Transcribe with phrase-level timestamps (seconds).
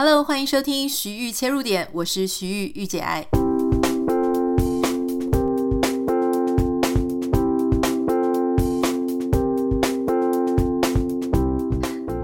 [0.00, 3.26] Hello，欢迎收听徐玉切入点，我是徐玉御姐爱。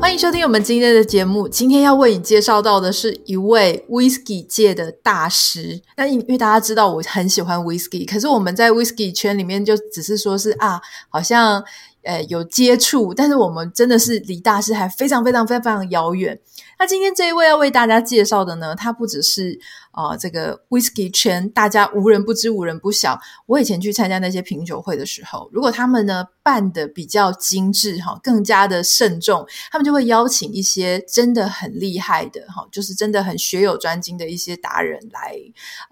[0.00, 1.48] 欢迎收听我们今天的节目。
[1.48, 5.83] 今天要为你介绍到的是一位 Whisky 界的大师。
[5.97, 11.65] 那因为大家知道我很喜欢 Whisky，可是我们在 Whisky 圈里面就只是说是啊，好像。
[12.04, 16.38] 呃，有接触，但是我们真的是离大师还非常非常非常非常遥远。
[16.78, 19.59] 那今天这一位要为大家介绍的呢，他不只是
[19.90, 23.18] 啊、呃，这个 whisky 圈大家无人不知、无人不晓。
[23.46, 35.36] 我以前去参加那些品酒会的时候，如果他们呢办得比较精致哈，更加的慎重，他们就会邀请一些真的很厉害的哈，就是真的很学有专精的一些达人来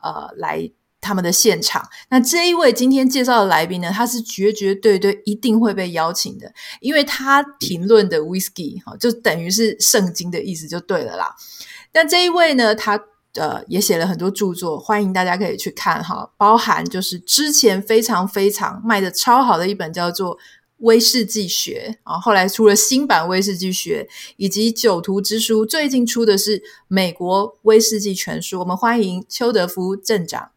[0.03, 0.71] 呃来。
[1.03, 11.35] 他们的现场，那这一位今天介绍的来宾呢，他是绝绝对对一定会被邀请的，因为他评论的 whisky 哈，就等于是圣经的意思就对了啦。
[11.91, 12.99] 但这一位呢，他
[13.35, 20.37] 呃也写了很多著作，欢迎大家可以去看哈，包含就是之前非常非常卖的超好的一本叫做
[20.79, 24.07] 《威士忌学》啊，后来出了新版《威士忌学》，
[24.37, 28.57] 以及《酒徒之书》，最近出的是《美国威士忌全书》。
[28.61, 30.52] 我们欢迎邱德夫镇长。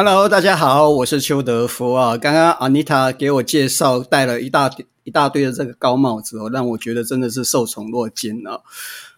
[0.00, 2.16] Hello，大家好，我是邱德夫啊。
[2.16, 4.70] 刚刚 Anita 给我介绍，戴了一大
[5.02, 8.60] 一大堆的这个高帽子哦，让我觉得真的是受宠若惊啊。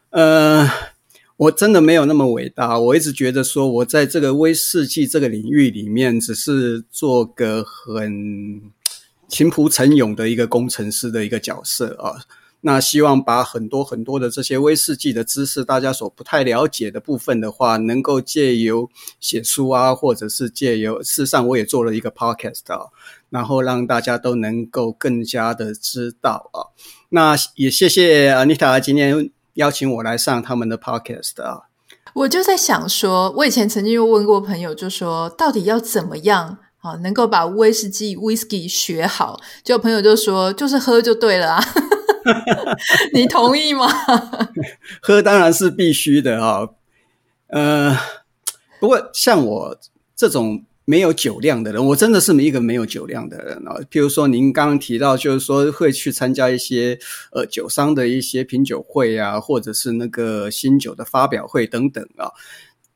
[0.09, 0.67] 呃，
[1.37, 8.63] 我真的没有那么伟大，我一直觉得说我在这个威士忌这个领域里面，只是做个很
[9.29, 12.25] 勤仆诚勇的一个工程师的一个角色啊。
[12.63, 22.89] 那希望把很多很多的这些威士忌的知识，大家所不太了解的部分的话，能够借由写书啊，或者是借由，事实上我也做了一个 podcast 啊，
[23.31, 26.69] 然后让大家都能够更加的知道啊。
[27.09, 31.63] 那也谢谢 Anita 今天邀请我来上他们的 podcast 啊。
[32.13, 39.41] 我就在想说，我以前曾经又问过朋友，就说到底要怎么样啊，能够把威士忌 whisky 学好？
[39.65, 41.65] 就朋友就说，就是喝就对了啊。
[43.15, 43.87] 你同意吗？
[45.01, 46.69] 喝当然是必须的啊、
[47.49, 47.97] 呃，
[48.79, 49.79] 不过像我
[50.15, 56.99] 这种没有酒量的人，我真的是一个没有酒量的人啊、譬如说，您刚刚提到，就是说会去参加一些
[57.33, 62.31] 呃酒商的一些品酒会啊，或者是那个新酒的发表会等等啊。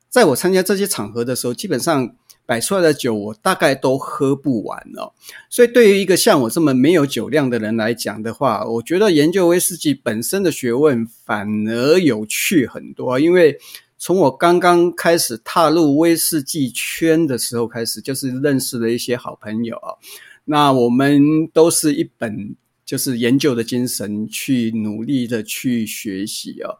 [0.09, 2.15] 在我参加这些场合的时候，基本上。
[2.45, 5.11] 摆出来的酒，我大概都喝不完哦。
[5.49, 13.19] 所以，对于一个像我这么没有酒量的人来讲的话，我觉得研究威士忌本身的学问反而有趣很多。
[13.19, 13.57] 因为
[13.97, 19.95] 从我刚刚开始踏入威士忌圈的时候开始，就是认识了一些好朋友啊。
[20.43, 26.75] 那我们都是一本就是研究的精神去努力的去学习啊。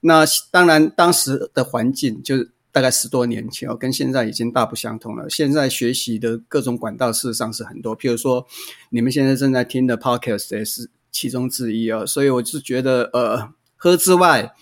[0.00, 2.50] 那当然，当时的环境就是。
[2.72, 5.28] 大概十多年前哦，跟现在已经大不相同了。
[5.28, 8.44] 现在学习的各种管道事实上是很多，譬如说
[8.90, 12.06] 你们现在正在听的 Podcast 也是其中之一哦。
[12.06, 14.52] 所以我是觉得，呃，喝之外，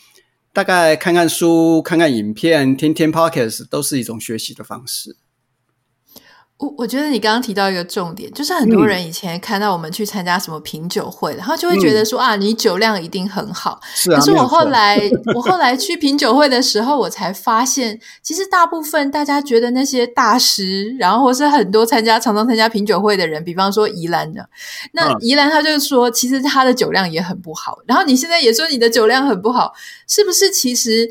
[0.53, 5.16] 大概看看书、看看影片、听听 Podcast 都是一种学习的方式。
[6.60, 13.81] 我我觉得你刚刚提到一个重点，就是很多人以前看到我们去参加什么品酒会，然后就会觉得说、嗯、啊，你酒量一定很好。
[13.94, 14.19] 是啊。
[14.19, 15.00] 可是我后来
[15.34, 24.47] 我后来去品酒会的时候，我才发现，其实大部分大家觉得那些大师，然后或是很多参加常常参加品酒会的人，比方说宜兰的，
[24.93, 27.78] 那宜兰他就说，其实他的酒量也很不好。
[27.87, 29.72] 然后你现在也说你的酒量很不好，
[30.06, 30.50] 是不是？
[30.50, 31.09] 其实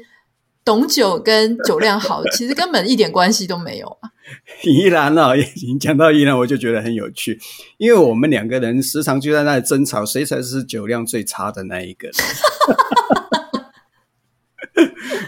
[0.64, 4.12] 懂酒跟酒量好，其实根本一点关系都没有啊。
[4.64, 7.40] 宜兰啊，已经讲到宜兰，我就觉得很有趣，
[7.78, 12.10] 因为我们两个人时常就在那里争吵，谁才是酒量最差的那一个。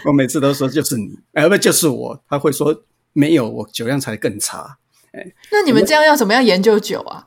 [0.04, 2.24] 我每次都说就是你，哎，不就是我？
[2.28, 4.78] 他会说没有，我酒量才更差。
[5.12, 7.26] 哎，那你们这样要怎么样研究酒啊？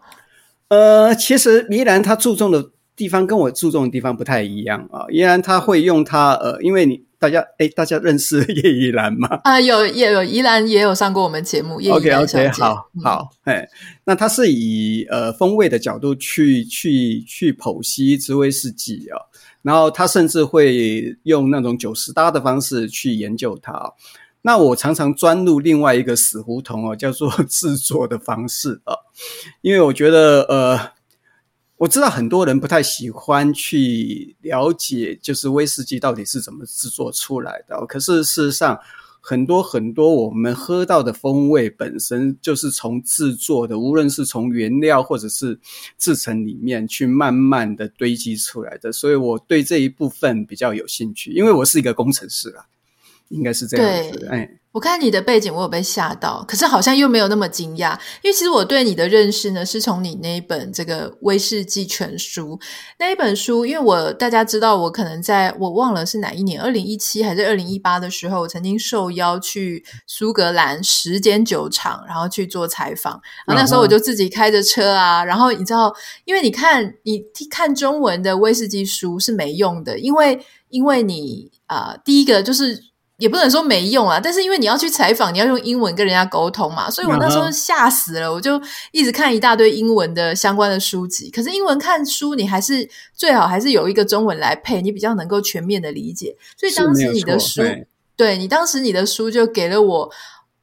[0.67, 5.05] 呃，其实宜兰他注重的地方跟我注重的地方不太一样啊。
[5.09, 7.03] 依然他会用他呃，因为你。
[7.17, 9.27] 大家哎，大家认识叶宜兰吗？
[9.45, 11.77] 啊，有也有宜兰也有上过我们节目。
[11.77, 13.69] OK OK，好好，哎、嗯，
[14.03, 19.17] 那他是以呃风味的角度去去去剖析一支威士忌啊，
[19.63, 23.93] 然后他甚至会用那种九十搭的方式去研究它。
[24.43, 28.93] 那我常常钻入另外一个死胡同哦，叫做 制作的方式啊，
[29.61, 30.94] 因为我觉得呃。
[31.77, 37.85] 我知道很多人不太喜欢去了解，就是威士忌到底是怎么制作出来的。
[37.85, 38.79] 可是事实上，
[39.19, 45.59] 很多很多我们喝到的风味本身就是从制作的，无论是从原料或者是
[45.97, 52.65] 制成里面去慢慢的堆积出来的，所以我对这一部分比较有兴趣，因为我是一个工程师啦，
[53.27, 54.49] 应该是这样子，哎。
[54.75, 62.59] 我看你的背景，我有被吓到，可是好像又没有那么惊讶，因为其实我对你的认识呢，是从你那一本这个威士忌全书。
[62.99, 73.13] 那一本书，因为我大家知道，我可能在我忘了是哪一年，二零一七还是二零一八的时候，我曾经受邀去苏格兰时间酒厂，然后去做采访，
[73.47, 75.95] 然后那时候我就自己开着车啊，然后你知道，
[76.25, 82.83] 因为你看你看中文的威士忌书是没用的，因为因为你啊、呃，第一个就是。
[83.17, 91.29] 也不能说没用啊，但是因为你要去采访，你要用英文跟人家沟通嘛，所以我那时候吓死了，我就一直看一大堆英文的相关的书籍。
[91.29, 96.35] 可是英文看书，你还是最好还是有一个中文来配，你比较能够全面的理解。
[96.57, 100.11] 所以当时你的书，对，对你当时你的书就给了我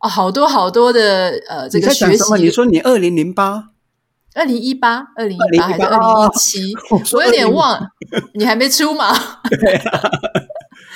[0.01, 2.35] 哦好多好多的呃这个学习。
[2.35, 3.71] 你说你二零零八、
[4.35, 6.75] 二零一八、二零一八还是二零一七？
[7.17, 7.83] 我有点忘，
[8.35, 9.11] 你还没出吗？
[9.49, 10.11] 对啊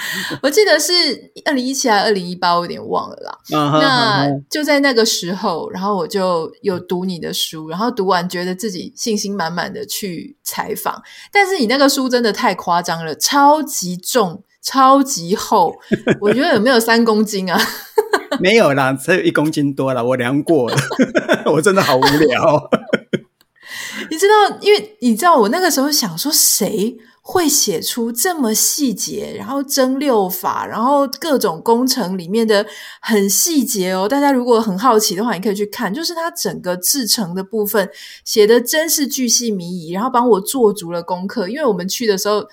[0.43, 0.93] 我记得是
[1.45, 3.39] 二零一七还是二零一八，我有点忘了啦。
[3.51, 11.03] Uh -huh, 那就在那个时候，然后我就有读你的书，然后读完觉得自己信心满满的去采访。
[11.33, 15.75] 但是你那个书真的太夸张了，超级重，超级厚，
[16.21, 17.61] 我觉得有没有三公斤啊？
[18.41, 20.77] 没有啦，只有一公斤多了，我量过了，
[21.47, 22.71] 我真的好无聊。
[24.11, 26.97] 你知道，因为你知道，我那个时候想说谁。
[27.29, 32.65] 会写出这么细节，然后蒸馏法，然后各种工程里面的
[33.01, 34.09] 很细节哦。
[34.09, 37.91] 大家如果很好奇的话，你可以去看，就是它整个制成的部分
[38.25, 41.49] 写的真是巨细靡遗，然后帮我做足了功课。
[41.49, 42.47] 因为我们去的时候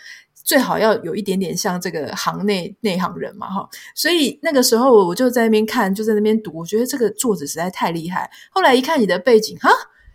[0.43, 3.69] 最好要有一点点像这个行内内行人嘛，哈。
[3.93, 8.27] 所以那个时候我就在那边看，就在那边读，我觉得这个作者实在太厉害。
[8.49, 9.69] 后来一看你的背景，哈。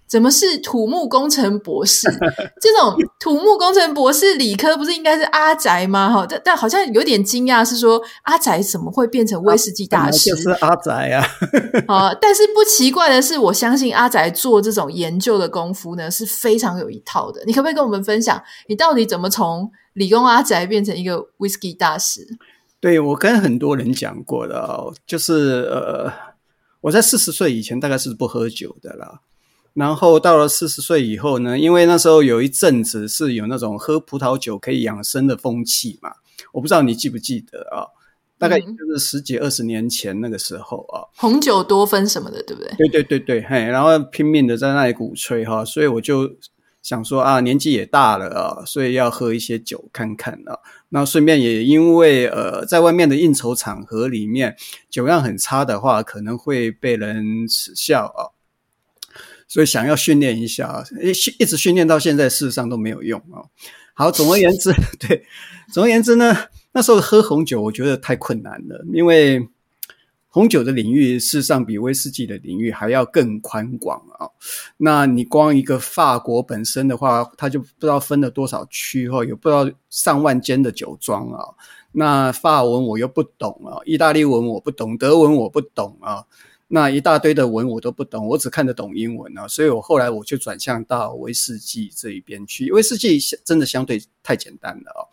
[0.08, 2.08] 怎么是土木工程博士？
[2.60, 6.10] 这种土木工程博士，理科不是应该是阿宅吗？
[6.10, 10.30] 哈，但但好像有点惊讶，是说阿宅怎么会变成威士忌大师？
[10.30, 11.26] 就是阿宅啊！
[11.86, 17.42] 啊，但是不奇怪的是，我相信阿宅做这种研究的功夫呢，是非常有一套的。
[17.46, 22.26] 你可不可以跟我们分享，你到底怎么从理工阿宅变成一个威士忌大师？
[22.80, 26.10] 对，我跟很多人讲过的哦，就是呃，
[26.80, 29.20] 我在四十岁以前大概是不喝酒的啦。
[29.74, 36.12] 然后到了四十岁以后呢，因为那时候有一阵子是有那种喝葡萄酒可以养生的风气嘛，
[36.52, 37.86] 我不知道你记不记得啊？
[38.38, 42.72] 大概就是十几二十年前那个时候啊，红酒多酚什么的，对不对？
[42.76, 46.36] 对对对对，嘿，然后拼命的在那里鼓吹哈，所以我就
[46.80, 50.56] 想说啊，年纪也大了啊，所以要喝一些酒看看啊。
[50.90, 54.56] 那顺便也因为呃，在外面的应酬场合里面，
[54.88, 58.37] 酒量很差的话，可能会被人耻笑啊。
[59.48, 61.08] 所以想要训练一下，一
[61.42, 63.42] 一直训练到现在，事实上都没有用啊。
[63.94, 65.24] 好，总而言之， 对，
[65.72, 66.36] 总而言之呢，
[66.72, 69.48] 那时候喝红酒我觉得太困难了，因为
[70.28, 74.28] 红酒的领域事实上比威士忌的领域还要更宽广啊。
[74.76, 81.42] 那你光一个法国本身的话，它就不知道分了多少区哈，有不知道上万间的酒庄啊。
[81.92, 86.22] 那法文我又不懂啊，意大利文我不懂，德文我不懂啊。
[86.70, 92.70] 那一大堆的文我都不懂，我只看得懂英文啊，所以我后来我就转向到威士忌这一边去。
[92.70, 95.08] 威士忌真的相对太简单了哦，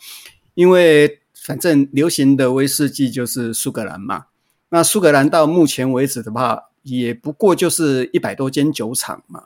[0.53, 4.25] 因为反正流行的威士忌就是苏格兰嘛。
[4.67, 9.45] 那苏格兰到目前为止的话，也不过就是一百多间酒厂嘛，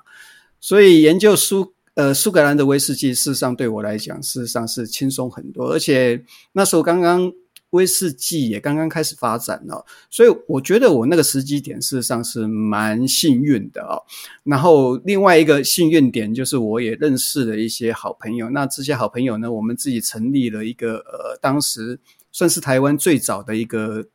[0.59, 6.23] 所以研究苏呃苏格兰的威士忌，事实上对我来讲，事实上是轻松很多，而且
[6.53, 7.31] 那时候刚刚。
[7.71, 14.01] 威士忌也刚刚开始发展哦，所以我觉得我那个时机点事实上是蛮幸运的哦。
[14.43, 21.99] 然后另外一个幸运点就是我也认识了一些好朋友，那这些好朋友呢，我们自己成立了一个呃，当时
[22.31, 24.07] 算是台湾最早的一个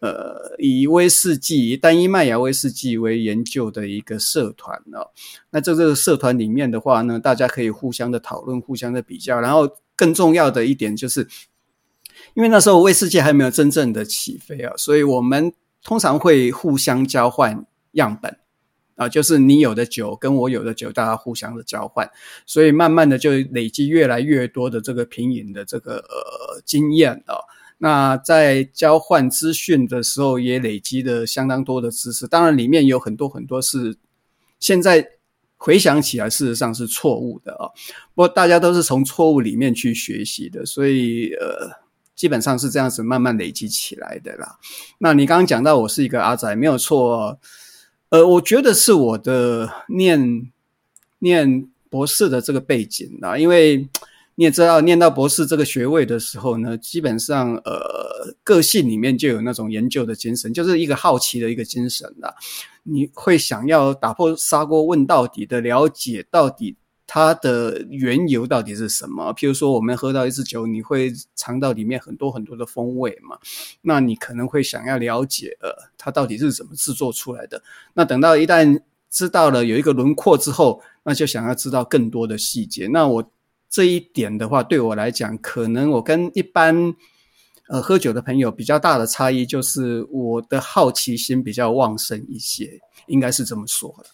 [0.00, 5.10] 呃，以威士忌单一麦芽威士忌为研究的一个社团哦。
[5.50, 11.28] 那在这个社团里面的话呢，大家可以互相的讨论，互相的比较，然后更重要的一点就是。
[12.34, 18.36] 因为那时候威士忌还没有真正的起飞啊，所以我们通常会互相交换样本
[18.96, 22.10] 啊，就是你有的酒跟我有的酒，大家互相的交换，
[22.46, 27.38] 所以慢慢的就累积越来越多的这个品饮的这个呃经验啊。
[27.78, 32.26] 那在交换资讯的时候，也累积了相当多的知识。
[32.26, 33.96] 当然，里面有很多很多是
[34.58, 35.08] 现在
[35.56, 37.70] 回想起来，事实上是错误的啊。
[38.14, 41.87] 不过大家都是从错误里面去学习的，所以呃。
[42.18, 44.58] 基本上是这样子慢慢累积起来的啦。
[44.98, 47.38] 那你刚刚讲到我是一个阿仔，没有错。
[48.08, 50.50] 呃，我觉得是我的念
[51.20, 53.88] 念博士的这个背景啦，因为
[54.34, 62.34] 你也知道，念到博士这个学位的时候呢，基本上呃，个性里面就有那种研究的精神，就是一个好奇的一个精神啦。
[62.82, 66.76] 你会想要打破砂锅问到底的了解到底。
[67.10, 69.32] 它的缘由到底是什么？
[69.32, 73.38] 譬如说，我们喝到一支酒，你会尝到里面很多很多的风味嘛？
[73.80, 77.62] 那你可能会想要了解，呃，它到底是怎么制作出来的？
[77.94, 78.78] 那等到一旦
[79.10, 82.86] 知道了有一个轮廓之后，那就想要知道更多的细节。
[82.88, 83.32] 那我
[83.70, 86.94] 这一点的话，对我来讲，可能我跟一般
[87.68, 94.10] 呃喝酒的朋友比较大的差异，就是我的好奇心比较旺盛一些，应该是这么说的。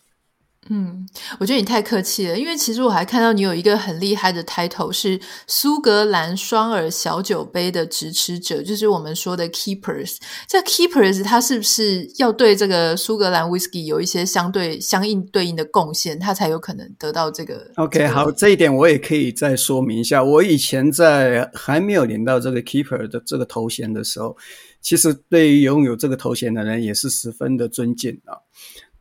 [0.71, 1.06] 嗯，
[1.38, 10.16] 我觉得你太客气了，因为其实我还看到你有一个很厉害的 title 是苏格兰双耳小酒杯的支持者，就是我们说的 keepers。
[10.49, 20.25] 这 keepers 它是不是要对这个苏格兰 whisky 有一些相对相应对应的贡献，它才有可能得到这个？OK，这个、好，这一点我也可以再说明一下。
[20.25, 24.35] 我以前在还没有领到这个 keeper 的这个头衔的时候，
[24.80, 28.38] 其实对于拥有这个头衔的人也是十分的尊敬啊。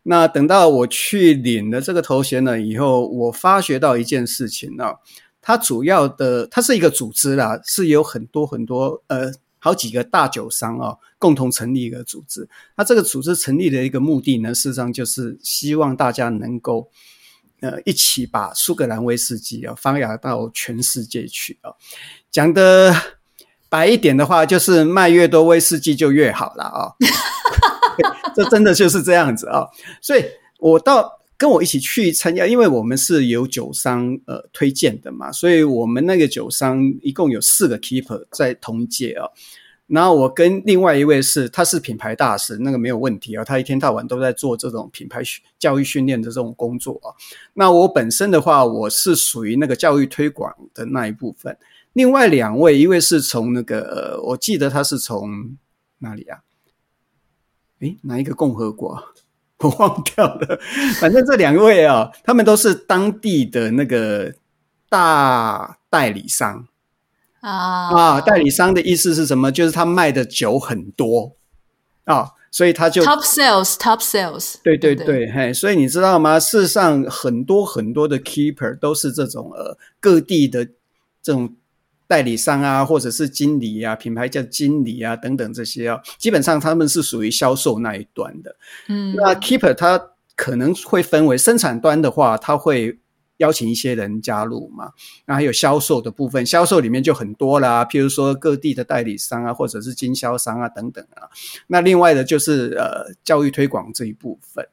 [0.04, 4.96] 那等到我去领了这个头衔了以后，我发觉到一件事情啊，
[5.42, 12.48] 它主要的它是一个组织啦，是有很多很多呃好几个大酒商啊共同成立一个组织。
[12.76, 16.90] 那这个组织成立的一个目的呢，事实上就是希望大家能够
[17.62, 21.72] 呃一起把苏格兰威士忌啊发扬到全世界去啊。
[22.30, 22.94] 讲的
[23.70, 26.92] 白一点的话，就是卖越多威士忌就越好了啊。
[28.36, 29.68] 这真的就是这样子啊、
[30.02, 30.24] 所以
[30.60, 39.28] 我到跟我一起去参加，因为我们是有酒商呃推荐的嘛，所以我们那个酒商一共有四个 keeper 在同一届啊。
[39.88, 45.22] 然后我跟另外一位是，他是品牌大使，那个没有问题啊，他一天到晚都在做这种品牌
[45.60, 47.12] 教育训练的这种工作啊。
[47.54, 51.56] 那我本身的话，我是属于那个教育推广的那一部分。
[51.92, 55.58] 另外两位，一位是从那个，我记得他是从
[56.00, 56.40] 哪里啊？
[57.84, 58.98] 诶，哪一个共和国？
[59.60, 60.60] 我忘掉了。
[61.00, 64.34] 反正这两位啊，他们都是当地的那个
[64.90, 66.68] 大代理商
[67.42, 68.22] 啊啊！
[68.22, 69.52] 代理商的意思是什么？
[69.52, 71.36] 就是他卖的酒很多
[72.06, 74.56] 啊，所以他就 top sales，top sales。
[74.64, 76.40] 对对对，对，嘿，所以你知道吗？
[76.40, 80.66] 事实上，很多很多的 keeper 都是这种呃各地的
[81.22, 81.56] 这种。
[82.08, 88.56] 代理商啊，或者是经理啊，品牌叫经理啊，等等这些啊，基本上他们是属于销售那一端的。
[88.88, 90.00] 嗯，那 keeper 他
[90.36, 93.00] 可能会分为生产端的话，他会
[93.38, 94.92] 邀请一些人加入嘛。
[95.26, 101.30] 那还有销售的部分，销售里面就很多啦，譬如说各地的代理商啊，或者是经销商啊等等啊。
[101.68, 104.68] 那另外的就是呃教育推广这一部分。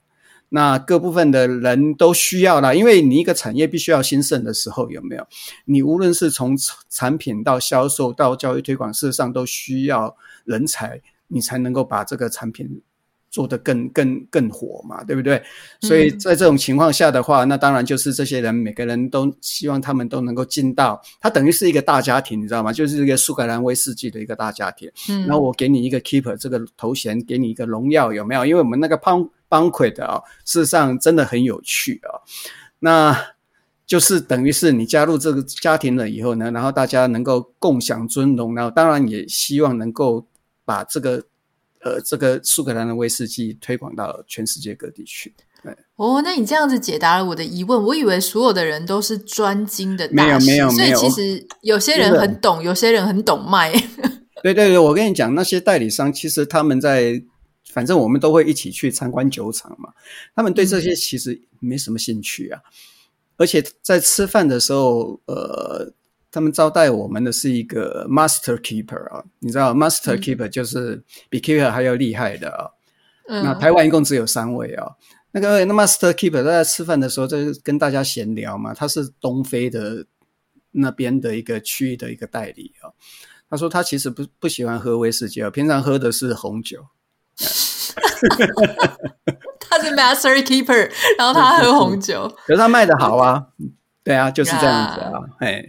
[0.53, 5.25] 那各部分的人都需要啦，因为你一个产业必须要兴盛的时候，有没有？
[5.65, 6.57] 你无论是从
[6.89, 12.83] 产品到销售到教育推广，事实上都需要人才，你才能够把这个产品
[13.31, 15.41] 做得更更更火嘛，对不对？
[15.83, 22.73] 所以在这种情况下的话，嗯、那当然就是这些人每个人都希望他们都能够进到，它等于是一个大家庭，你知道吗？
[22.73, 24.91] 就是一个苏格兰威士忌的一个大家庭。
[25.11, 28.45] 嗯，然后我给你一个 keeper 这个头衔，给你一个荣耀，有没有？
[28.45, 29.31] 因为我们那个胖。
[29.51, 32.23] Banquet 啊，事实上真的很有趣啊。
[32.79, 33.35] 那
[33.85, 40.25] 就是等于是你加入这个家庭了以后呢，然后大家能够共享尊荣，然后当然也希望能够
[40.65, 41.25] 把这个
[41.83, 45.35] 呃这个苏格兰的威士忌推广到全世界各地去。
[45.63, 47.83] 对哦，那你这样子解答了我的疑问。
[47.83, 53.73] 我以为所有的人都是专精的没有没有，所以其实有些人很懂，有些人很懂卖。
[54.43, 57.23] 对对对，我跟你讲，那些代理商其实他们在。
[57.73, 59.93] 反正我们都会一起去参观酒厂嘛，
[60.35, 62.61] 他们对这些其实没什么兴趣啊。
[63.37, 65.91] 而且在吃饭的时候，呃，
[66.31, 72.69] 他们招待我们的是一个 master keeper 啊，你知道 master keeper 就是比 keeper 还要厉害的啊。
[73.29, 73.43] 嗯。
[73.43, 74.87] 那台湾一共只有三位啊。
[75.33, 80.05] 那个那 master keeper 在吃饭的时候在跟大家闲聊嘛，他是东非的
[80.73, 82.93] 那边的一个区域的一个代理啊。
[83.49, 86.85] 他说他其实不不喜欢喝威士忌啊，平常喝的是红酒。
[89.71, 93.43] 他是 master keeper，然后他喝红酒， 可是他卖的好啊，
[94.05, 95.63] 对啊，就是这样子啊，哎.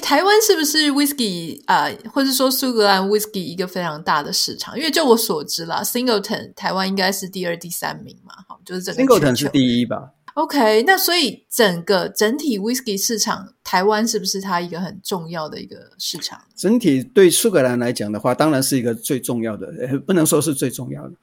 [0.00, 4.76] 台湾是不是 whisky 啊、呃，或者说苏格兰 whisky 一个非常大的市场？
[4.76, 10.10] 因为就我所知啦，Singleton 台湾应该是第二、第三名嘛，好，就是这个 Singleton 是第一吧？
[10.34, 16.40] OK，那所以整个整体 Whisky 市场，台湾是不是它一个很重要的一个市场？
[16.56, 19.72] 整体对苏格兰来讲的话，当然是一个最重要的，
[20.04, 21.14] 不能说是最重要的。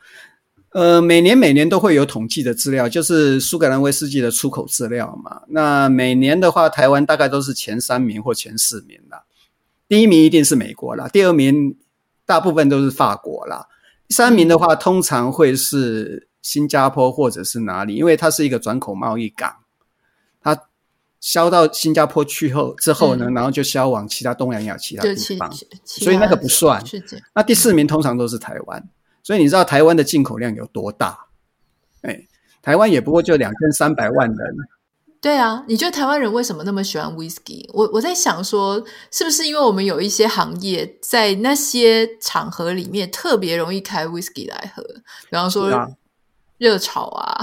[0.70, 5.42] 呃，每年每年都会有统计的资料，就是苏格兰威士忌的出口资料嘛。
[5.50, 9.26] 那每年的话，台湾大概都是前三名或前四名啦。
[9.90, 11.76] 第一名一定是美国啦，第二名
[12.26, 13.68] 大部分都是法国啦，
[14.08, 19.58] 第三名的话通常会是新加坡或者是哪里，因为它是一个转口贸易港，
[20.42, 20.58] 它
[21.20, 25.52] 销到新加坡去后之后呢，嗯、然后就销往其他东南亚其他地方，
[25.86, 26.84] 所以那个不算。
[27.36, 28.90] 那第四名通常都是台湾。
[29.24, 31.28] 所以你知道台湾的进口量有多大？
[32.02, 32.28] 哎，
[32.64, 34.56] 台湾也不过就两千三百万人。
[35.22, 37.70] 对啊，你觉得台湾人为什么那么喜欢 whisky？
[37.72, 45.70] 我我在想说，是不是因为我们有一些行业在那些场合里面特别容易开 whisky 来喝，比方说
[46.62, 47.38] 热炒啊、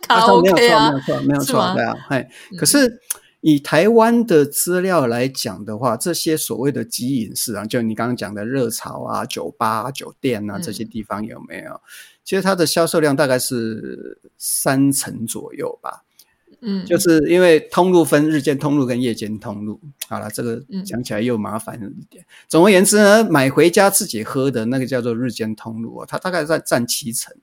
[0.00, 3.00] 卡拉 OK 啊，没有错，没有错，没有错，对啊，哎，嗯、可是。
[3.42, 11.72] 以台湾的资料来讲的话，这些所谓的集饮式啊，就你刚刚讲的热炒啊、酒吧、啊、酒店啊这些地方有没有？
[11.72, 11.80] 嗯、
[12.22, 16.04] 其实它的销售量大概是三成左右吧。
[16.60, 19.80] 嗯，就是因为通路分日间通路跟夜间通路。
[20.06, 22.22] 好了，这个讲起来又麻烦一点。
[22.22, 27.34] 嗯、总而言之呢，买回家自己喝的那个叫做日间通路啊，它大概在占七成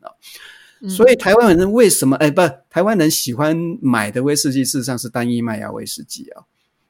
[0.90, 2.16] 所以台湾人为什么？
[2.18, 6.44] 哎，不，台湾人喜欢买的威士忌，事实上是单一麦芽威士忌啊。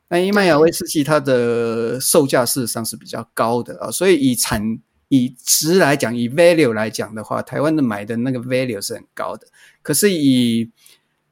[0.08, 3.92] 单一麦芽威士忌它的售价事实上是比较高的啊。
[3.92, 4.80] 所以以产
[5.10, 9.48] 以值来讲，以 value 来讲的话，台湾的买的那个 value 是很高的。
[9.82, 10.72] 可是以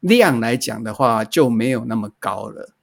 [0.01, 2.75] 量来讲的话，就没有那么高了。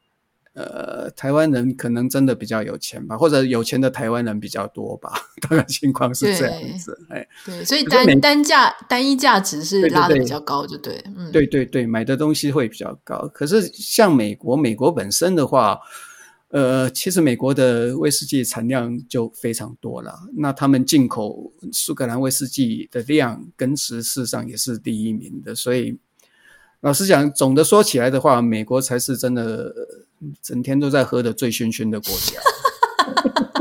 [0.55, 6.95] 呃，台湾人可能真的比较有钱吧，或者有钱的台湾人比较多吧， 大概情况是这样子。
[7.09, 11.03] 对哎，对，所以单单价单一价值是拉的比较高，就对。
[11.17, 13.27] 嗯，对对对，买的东西会比较高。
[13.33, 15.81] 可是像美国，美国本身的话，
[16.49, 20.15] 呃，其实美国的威士忌产量就非常多了。
[20.37, 25.55] 那他们进口苏格兰威士忌的量跟值事实上也是第一名的。
[25.55, 25.99] 所以
[26.83, 29.73] 老实讲，总的说起来的话，美国才是真的。
[30.43, 32.35] 整天都在喝的醉醺醺的国家，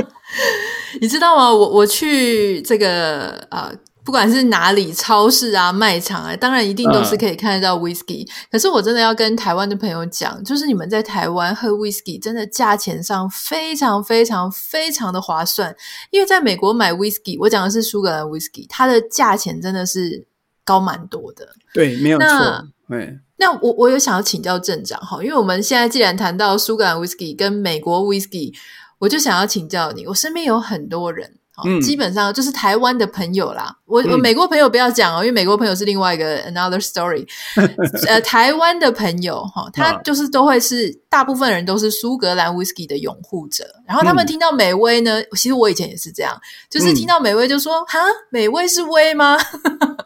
[1.01, 1.51] 你知道吗？
[1.51, 8.25] 我我去这个呃，不管是哪里超市啊、卖场啊，当然一定都是可以看得到 whisky。
[8.25, 15.75] Uh, 可是我真的要跟台湾的朋友讲，就是你们在台湾喝 whisky，真的价钱上非常非常非常的划算。
[16.09, 20.25] 因为在美国买 whisky，我讲的是苏格兰 whisky，它的价钱真的是
[20.63, 21.47] 高蛮多的。
[21.73, 22.27] 对，没有错，
[22.89, 23.19] 对。
[23.41, 28.53] 那我我有想要请教镇长哈，因为我们现在既然谈到苏格兰威士忌跟美国威士忌，
[28.99, 30.05] 我就想要请教你。
[30.05, 33.75] 我身边有很多人，嗯，基本上就是台湾的朋友啦。
[33.87, 37.27] 我我美国朋友不要讲哦，因为美国朋友是另外一个 another story。
[38.07, 47.99] 呃，台湾的朋友哈，他就是都会是大部分人都是苏格兰威士忌的拥护者，然后他们听到美威呢，其实我以前也是这样，就是听到美威就说哈，
[48.29, 49.37] 美威是威吗？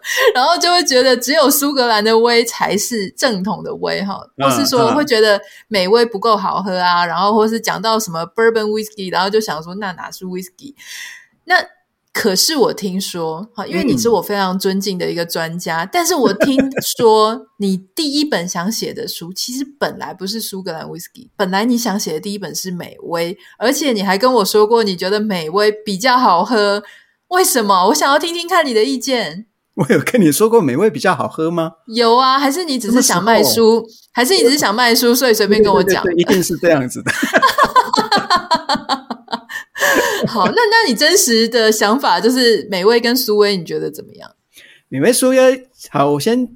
[0.35, 10.75] 然后就会觉得只有苏格兰的威才是正统的威哈，或是说会觉得美威不够好喝啊，然后或是讲到什么 bourbon whiskey，然后就想说那哪是 whisky？
[11.45, 11.55] 那
[12.13, 26.81] 可是我听说哈，因为你是我非常尊敬的一个专家，嗯、但是我听说 你第一本想写的书其实本来不是苏格兰 whisky，本来你想写的第一本是美威，而且你还跟我说过你觉得美威比较好喝，
[27.27, 27.87] 为什么？
[27.87, 29.47] 我想要听听看你的意见。
[29.75, 31.73] 我有跟你说过美味比较好喝吗？
[31.87, 33.85] 有啊，还是你只是想卖书？
[34.13, 36.01] 还是你只是想卖书，所以随便跟我讲？
[36.03, 37.11] 对对对对，一定是这样子的。
[40.27, 44.31] 好，那那你真实的想法就是美味跟苏威，你觉得怎么样？
[44.87, 46.47] 美味苏威，好，我先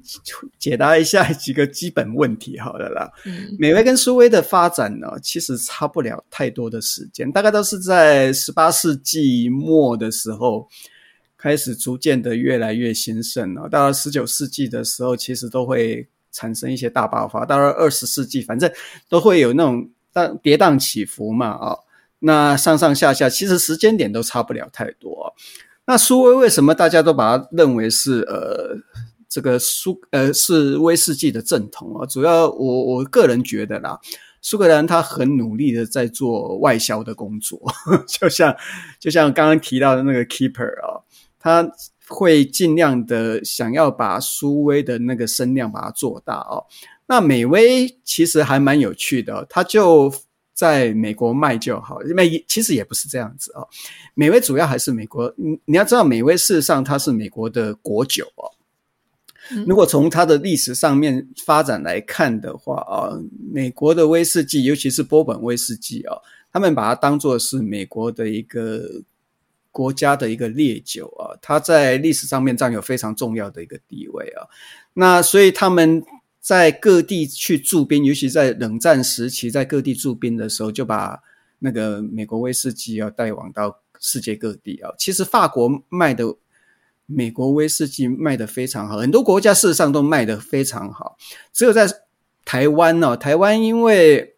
[0.58, 3.10] 解答一下几个基本问题，好了啦。
[3.26, 10.66] 嗯，美味跟苏威的发展呢，其实差不了太多的时间，大概都是在十八世纪末的时候。
[11.40, 13.66] 开始逐渐的越来越兴盛了。
[13.66, 17.46] 到了十九世纪的时候，其实都会产生一些大爆发。
[17.46, 18.70] 到了二十世纪，反正
[19.08, 21.76] 都会有那种荡跌宕起伏嘛，啊，
[22.18, 25.34] 那上上下下，其实时间点都差不了太多。
[25.86, 28.76] 那苏威为什么大家都把它认为是呃
[29.26, 32.04] 这个苏呃是威士忌的正统啊？
[32.04, 33.98] 主要我我个人觉得啦，
[34.42, 37.58] 苏格兰他很努力的在做外销的工作，
[38.06, 38.54] 就像
[38.98, 41.00] 就像刚刚提到的那个 Keeper 啊。
[41.40, 41.68] 他
[42.06, 46.66] 会尽量的想要把苏威的那个声量把它做大哦。
[47.06, 50.12] 那美威其实还蛮有趣的，他就
[50.52, 52.00] 在美国卖就好。
[52.04, 53.66] 因为其实也不是这样子哦。
[54.14, 58.52] 美威主要还是美国，你你要知道，美威事实上它是美国的国酒哦。
[59.66, 63.18] 如果从它的历史上面发展来看的话啊，
[63.52, 66.16] 美国的威士忌，尤其是波本威士忌啊，
[66.52, 69.02] 他们把它当做是美国的一个
[69.70, 74.46] 国家的一个烈酒啊，它在历史上面占有非常重要的一个地位啊。
[74.94, 76.02] 那所以他们
[76.40, 81.20] 在各地去驻兵，尤其在冷战时期，在各地驻兵的时候，就把
[81.60, 84.90] 那个美国威士忌要带往到世界各地啊。
[84.98, 86.36] 其实法国卖的。
[87.12, 91.16] 美国威士忌卖得非常好，很多国家事实上都卖得非常好，
[91.52, 91.84] 只有在
[92.44, 93.16] 台湾呢、哦。
[93.16, 94.36] 台湾因为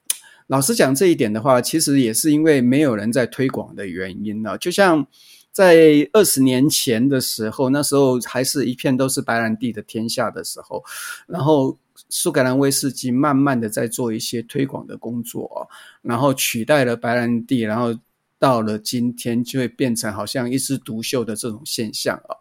[0.52, 4.58] 老实讲这一点的话，其实也是因为没有人在推广的原因呢。
[4.58, 5.06] 就像
[5.50, 10.84] 在二十年前的时候，那时候还是一片都是白兰地的天下的时候，
[11.26, 11.78] 然后
[12.10, 15.66] 苏格兰威士忌慢慢的在做一些推广的工作，
[16.02, 17.98] 然后取代了白兰地，然后。
[18.42, 22.34] 到了今天，就会变成好像一枝独秀的这种现象啊。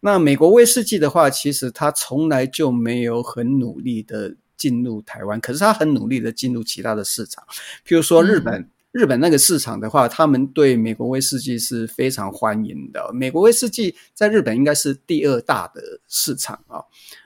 [0.00, 7.44] 那美国威士忌的话，其实它从来就没有很努力的进入台湾，可是他很努力的进入其他的市场。
[7.86, 13.10] 譬如说日本，嗯、日本那个市场的话，他们对美国威士忌是非常欢迎的。
[13.12, 16.82] 美国威士忌在日本应该是第二大的市场啊。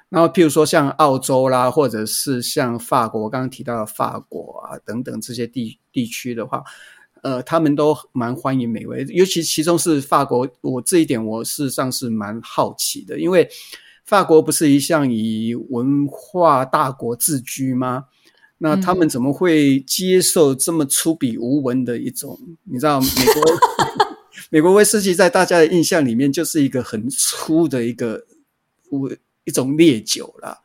[0.08, 6.62] 然后譬如说像澳洲啦，或者是像法国，我刚刚提到的法国啊等等这些地地区的话。
[7.22, 10.48] 呃，他们都蛮欢迎美威，尤其其中是法国。
[10.62, 13.46] 我这一点我事实上是蛮好奇的，因为
[14.10, 18.06] 法国不是一向以文化大国自居吗？
[18.58, 22.36] 那他们怎么会接受这么粗鄙无文的一种？
[22.44, 23.42] 嗯、你知道，美国
[24.50, 28.20] 美国威士忌在大家的印象里面就是一个很粗的一个
[29.44, 30.58] 一种烈酒啦。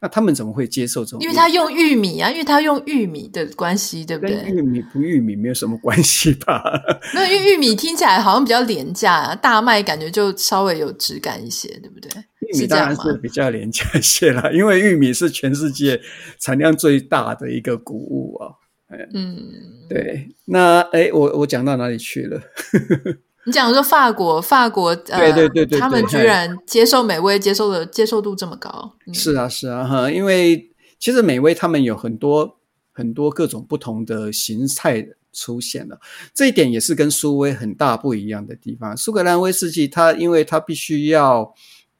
[0.00, 1.20] 那他们怎么会接受这种？
[1.20, 4.44] 因为他用玉米啊，因为他用玉米的关系，对不对？
[4.48, 6.62] 玉米不玉米没有什么关系吧？
[7.14, 12.10] 那因为玉米听起来好像比较廉价啊，大麦感觉就稍微有质感一些，对不对？
[12.52, 16.00] 玉米当然是比较廉价一些啦，因为玉米是全世界
[16.38, 18.52] 产量最大的一个谷物啊。
[19.12, 19.38] 嗯，
[19.88, 20.28] 对。
[20.46, 22.40] 那哎，我我讲到哪里去了？
[23.44, 28.94] 你讲说法国，法国呃，对对对对，他们居然接受美味，接受的接受度这么高。
[29.06, 32.58] 嗯、是啊，是啊，哈，因为其实美味他们有很多
[32.92, 35.98] 很多各种不同的形态出现了，
[36.34, 38.96] 这一点也是跟苏威很大不一样的地方。
[38.96, 41.54] 苏格兰威士忌，它因为它必须要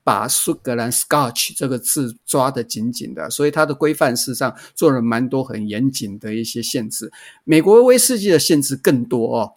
[0.08, 7.12] 把苏格兰 Scotch 这个字抓得紧紧的，所以它的规范事实上做了蛮多很严谨的一些限制。
[7.44, 9.52] 美国威士忌的限制更多哦。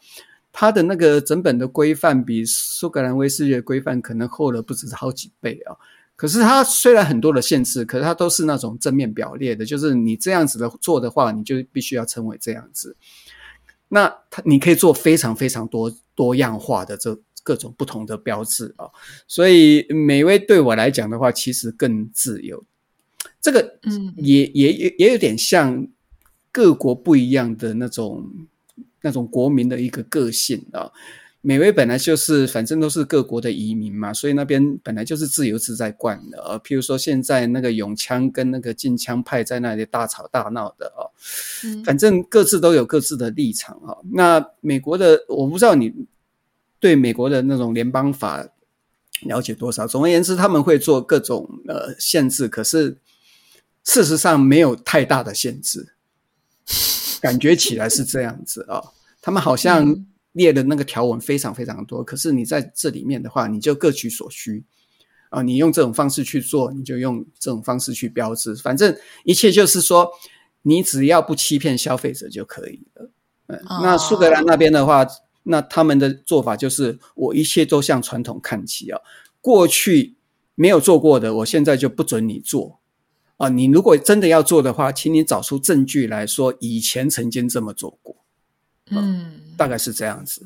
[0.52, 5.72] 它的那个整本的规范比苏格兰威士忌的规范可能厚了不止好几倍啊！
[6.18, 12.98] 可是它虽然很多的限制，可是它都是那种正面表列的，就是你这样子的做的话，你就必须要称为这样子。
[13.88, 18.88] 那它你可以做非常非常多多样化的这各种不同的标志啊！
[19.28, 22.64] 所以美威对我来讲的话，其实更自由。
[23.42, 25.88] 这个嗯，也也也也有点像
[26.52, 28.30] 各国不一样的那种。
[29.04, 30.92] 那种国民的一个个性啊，
[31.42, 36.60] 美威本来就是反正都是各国的移民嘛，所以那边本来就是自由自在惯的啊。
[36.60, 41.10] 譬如说现在那个永枪跟那个禁枪派在那里大吵大闹的啊，
[41.84, 43.98] 反正各自都有各自的立场啊。
[44.12, 45.92] 那美国的我不知道你
[46.82, 48.46] 对美国的那种联邦法
[49.22, 49.88] 了解多少？
[49.88, 52.98] 总而言之，他们会做各种呃限制，可是
[53.86, 55.94] 事实上没有太大的限制。
[57.22, 64.64] 感觉起来是这样子啊、哦，他们好像列的那个条文非常非常多，可是你在这里面的话，你就各取所需
[65.30, 70.10] 啊，你用这种方式去做，你就用这种方式去标志，反正一切就是说，
[70.64, 73.12] 你只要不欺骗消费者就可以了。
[73.48, 75.06] 嗯，那苏格兰那边的话，
[75.44, 79.02] 那他们的做法就是，我一切都向传统看齐啊，
[79.42, 80.16] 过去
[80.56, 82.80] 没有做过的，我现在就不准你做。
[83.38, 88.18] 啊，你如果真的要做的话，请你找出证据来说，以前曾经这么做过。
[88.92, 90.46] 嗯，大概是这样子。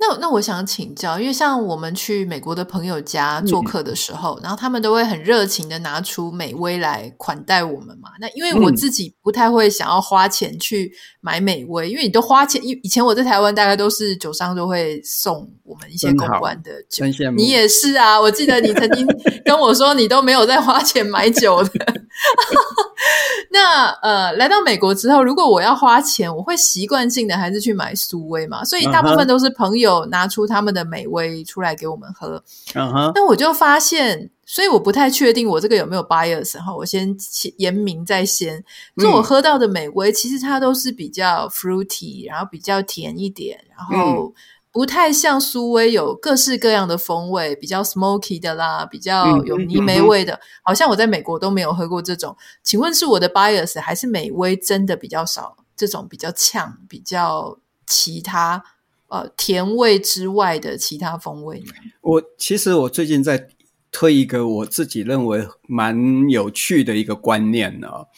[0.00, 8.10] 那那我想请教，因为像我们去美国的朋友家做客的时候，嗯、然后他们都会很热情的拿出美威来款待我们嘛。
[8.20, 12.64] 那因为我自己不太会想要花钱去买美威，嗯、因为你都花钱。
[12.64, 17.04] 以以前我在台湾，大概都是酒商都会送我们一些公关的酒。
[17.36, 19.04] 你也是啊，我记得你曾经
[19.44, 21.70] 跟我说，你都没有在花钱买酒的。
[23.50, 28.64] 那呃，来到美国之后，如果我要花钱，我会习惯性的还是去买苏威嘛。
[28.64, 29.88] 所以大部分都是朋友。
[30.10, 32.42] 拿出他们的美威出来给我们喝，
[32.74, 37.14] 嗯哼，那我就发现，所以我不太确定我这个有没有 bias 哈，我先
[37.56, 38.64] 言明在先，
[38.96, 44.32] 就我喝到的美威，其实它都是比较 fruity，然后比较甜一点，然后
[44.70, 52.36] 不太像苏威有各式各样的风味，比较 smoky 的啦，比较有泥煤味的，嗯嗯嗯、好像我在美国都没有喝过这种。
[52.62, 58.62] 请问是我的 bias 还是美威真的比较少这种比较呛、比较其他
[59.08, 61.72] 呃甜味之外的其他风味呢？
[62.02, 63.48] 我其实我最近在
[63.90, 68.08] 推一个我自己认为蛮有趣的一个观念呢、哦，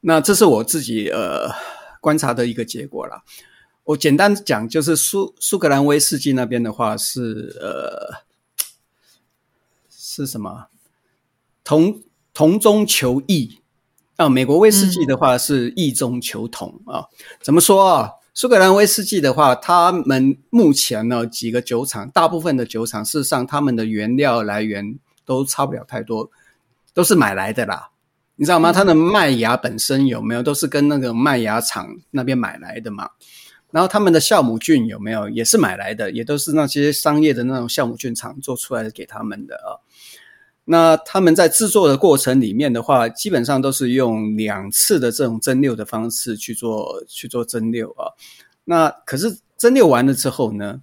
[0.00, 1.50] 那这是我自己呃
[2.00, 3.22] 观察的一个结果啦。
[3.84, 8.24] 我简单讲，就是苏苏格兰威士忌那边的话是呃
[9.90, 10.68] 是什么？
[11.62, 13.60] 同同中求异
[14.16, 14.28] 啊。
[14.28, 17.04] 美国威士忌的话是异中求同、嗯、啊。
[17.42, 18.10] 怎么说啊？
[18.32, 26.30] 苏格兰威士忌的话，他们目前呢几个酒厂，大部分的酒厂事实上他们的原料来源都差不了太多，
[26.94, 27.90] 都是买来的啦。
[28.36, 28.72] 你知道吗？
[28.72, 33.10] 它的麦芽本身有没有都是跟那个麦芽厂那边买来的嘛？
[33.74, 39.82] 然后他们的酵母菌有没有也是买来的，也都是那些商业的那种酵母菌厂做出来的给他们的啊。
[40.64, 48.12] 那他们在制作的过程里面的话，基本上都是用两次的这种蒸馏的方式去做去做蒸馏啊。
[48.62, 50.80] 那可是蒸馏完了之后呢，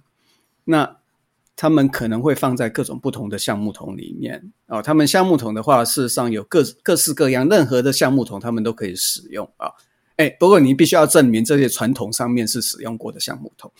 [0.64, 0.98] 那
[1.56, 4.82] 他们可能会放在各种不同的橡木桶里面啊。
[4.82, 9.72] 他们橡木桶的话，事实上有各各式各样，任何的橡木桶他们都可以使用啊。
[10.16, 13.70] 哎，不过你必须要证明这些传统上面是使用过的橡木桶，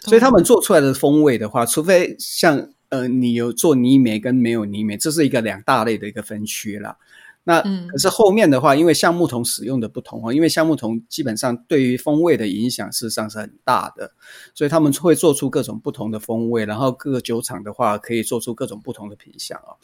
[0.00, 6.96] 所以他们做出来的风味的话，除非像呃你有做泥煤跟没有泥煤，这是一个两大类的一个分区啦。
[7.44, 14.12] 那可是后面的话，因为橡木桶使用的不同哦，因为橡木桶基本上对于风味的影响事实上是很大的，
[14.54, 19.74] 所以他们会做出各种不同的风味，然后各个酒厂的话可以做出各种不同的品相哦。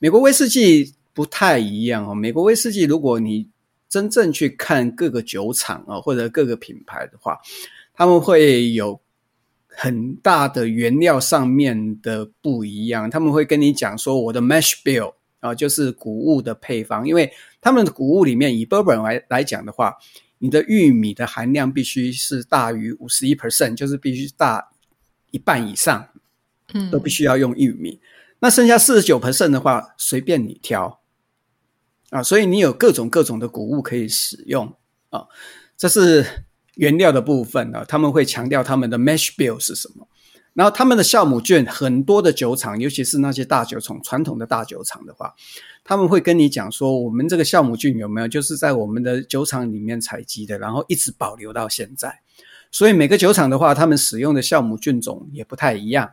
[0.00, 3.48] 美国威士忌不太一样哦，美国威士忌如果你
[3.94, 7.38] 真正去看各个酒厂啊，或者各个品牌的话，
[7.94, 9.00] 他们会有
[9.68, 13.08] 很大的原料上面的不一样。
[13.08, 17.30] 他们会跟你讲说，我的 mash bill 啊，就是谷物的配方，因为
[17.60, 19.94] 他们的谷物里面以 bourbon 来来讲的话，
[20.38, 24.72] 你的玉米的含量必须是大于五十一 percent，就是必须大
[25.30, 26.08] 一半以上，
[26.72, 27.92] 嗯，都必须要用玉米。
[27.92, 28.00] 嗯、
[28.40, 31.00] 那剩下四十九 percent 的话，随便你挑。
[32.14, 34.72] 啊，所以你有各种各种的谷物可以使用
[35.10, 35.26] 啊，
[35.76, 36.24] 这是
[36.76, 37.84] 原料的部分啊。
[37.88, 40.06] 他们会强调他们的 mash bill 是什么，
[40.52, 45.34] 然后他们的酵母菌，很多的酒厂，尤其是那些大酒厂，传统的大酒厂的话，
[45.82, 52.20] 他们会跟你讲说，我们这个酵母菌有没有，就是在我们的酒厂里面采集的，然后一直保留到现在。
[52.70, 56.12] 所以每个酒厂的话，他们使用的酵母菌种也不太一样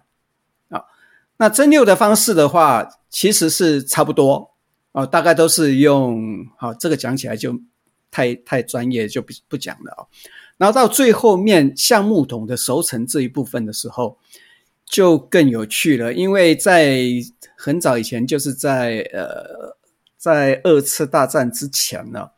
[0.69, 0.81] 啊。
[1.37, 4.49] 那蒸馏的方式的话，其实是差不多。
[4.93, 7.57] 哦，大概都是用好，这个讲起来就
[8.11, 10.07] 太太专业，就不不讲了哦。
[10.57, 14.17] 然后到最后面橡木桶的熟成这一部分的时候，
[14.85, 17.05] 就更有趣了，因为在
[17.55, 19.77] 很早以前，就是在呃，
[20.17, 22.29] 在二次大战之前呢，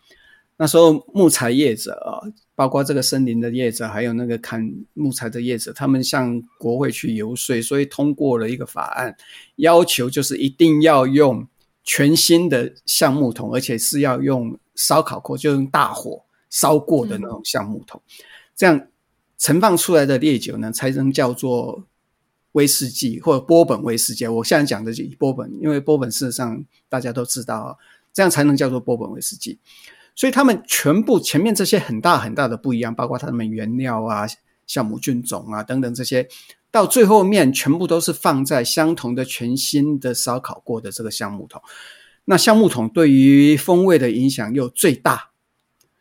[0.56, 2.22] 那时候木材业者啊，
[2.54, 9.18] 包括这个森林的业者，还有那个砍木材的业者，他们向国会去游说，所以通过了一个法案，
[9.56, 11.48] 要求就是一定要用。
[11.84, 18.02] 全新的橡木桶，而且是要用烧烤过，就用大火烧过的那种橡木桶，
[18.56, 18.88] 这样
[19.38, 21.84] 盛放出来的烈酒呢，才能叫做
[22.54, 24.26] 威士忌或者波本威士忌。
[24.26, 27.78] 我现在讲的是波本，因为波本事实上大家都知道，
[28.14, 29.60] 这样才能叫做波本威士忌。
[30.16, 34.26] 所以他们全部前面这些很大很大的不一样，包括他们原料啊、
[34.66, 36.30] 橡木菌种啊等等这些。
[36.74, 41.62] 到最后面全部都是放在相同的全新的烧烤过的这个橡木桶，
[42.26, 45.30] 那橡木桶对于风味的影响又最大，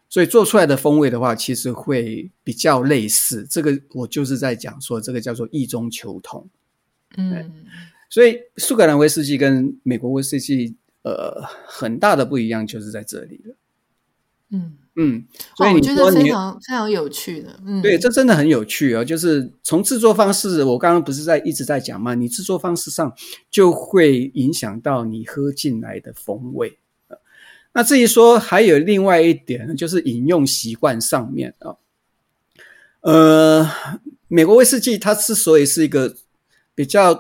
[0.08, 3.46] 所以做出来的风味的话，其实会比较类似。
[3.50, 6.48] 这个我就是在讲说，这个叫做异中求同。
[7.18, 7.66] 嗯，
[8.08, 13.54] 所以苏格兰威士忌跟美国威士忌，呃，很大的不一样就是在这里了。
[14.52, 14.76] 嗯。
[14.94, 15.24] 嗯，
[15.56, 19.02] 所以你觉得非常非常有趣的，嗯，对，这真的很有趣哦。
[19.02, 22.14] 就是从制作方式，我刚刚不是在一直在讲嘛？
[22.14, 23.10] 你制作方式上
[23.50, 26.76] 就会影响到你喝进来的风味。
[27.72, 31.76] 那至于说还有另外一点，就是饮用习惯上面啊，
[33.00, 33.70] 呃，
[34.28, 36.14] 美国威士忌它之所以是一个
[36.74, 37.18] 比较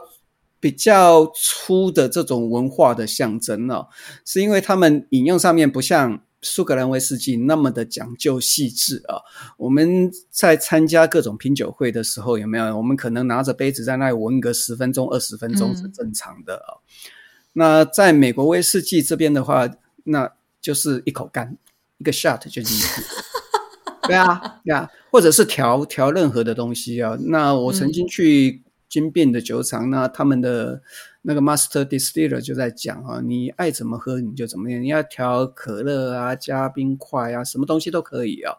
[0.60, 3.86] 比较粗的这种文化的象征呢，
[4.26, 6.22] 是因为他们饮用上面不像。
[6.42, 9.22] 苏格兰威士忌那么的讲究细致啊！
[9.56, 12.76] 我们在参加各种品酒会的时候，有没有？
[12.76, 16.82] 我们可能拿着杯子在那里闻个十分钟、二十分钟是正常的啊。
[16.82, 17.10] 嗯、
[17.52, 19.70] 那在美国威士忌这边的话，
[20.04, 21.56] 那就是一口干，
[21.98, 23.02] 一个 shot 就进去。
[24.08, 27.16] 对啊，呀，或者是调调任何的东西啊。
[27.20, 30.82] 那我曾经去金槟的酒厂，嗯、那他们的
[31.22, 38.56] 那个 master distiller 就在讲啊，你爱怎么喝你就怎么样，你要调可乐啊，加冰块啊，什么东西都可以啊。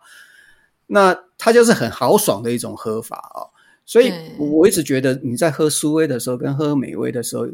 [0.88, 3.52] 那它就是很豪爽的一种喝法啊。
[3.86, 7.48] 所以我一直觉得你在喝苏威的时候跟喝美威的时候，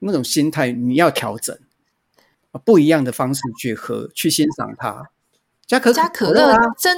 [0.00, 1.56] 那种心态你要调整，
[2.64, 5.10] 不一样的方式去喝，去欣赏它。
[5.68, 6.96] 加可加可乐真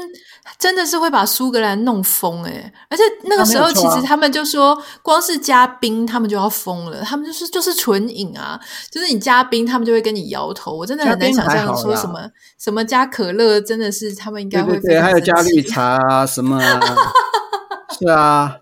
[0.57, 10.77] 真的是会把苏格兰弄疯诶，而且那个时候其实他们就说，光是加冰他们就要疯了，他们就是就是纯饮啊，就是你加冰他们就会跟你摇头。
[10.77, 12.21] 我真的很难想象说什么
[12.59, 16.81] 什么加可乐真的是他们应该会对，还有加绿茶啊什么啊，
[17.99, 18.57] 是啊。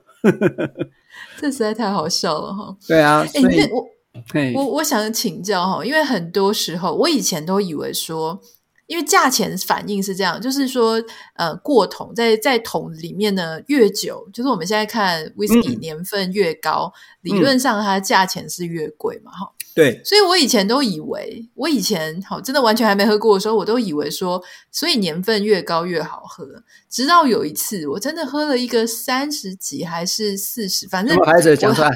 [1.41, 2.75] 这实在太好笑了哈！
[2.89, 8.41] 对啊，哎，那我我我想请教哈，因为很多时候我以前都以为说，
[8.89, 11.01] 因为价钱反应是这样，就是说
[11.35, 19.53] 呃过桶在在桶里面呢越久，就是我们现在看威士忌年份越高，嗯、理论上它的价钱是越贵嘛哈。
[19.75, 26.45] 对，所以我以前都以为，我以前好真的完全还没喝过的时候，我都以为说，所以年份越高越好喝。
[26.91, 31.25] 直到有一次，我真的喝了一个三十几还是四十，反正我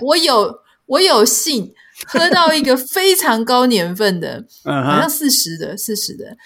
[0.03, 0.55] 我有
[0.87, 1.73] 我有幸
[2.07, 6.37] 喝到一个非常高年份的， 好像四十的四十的，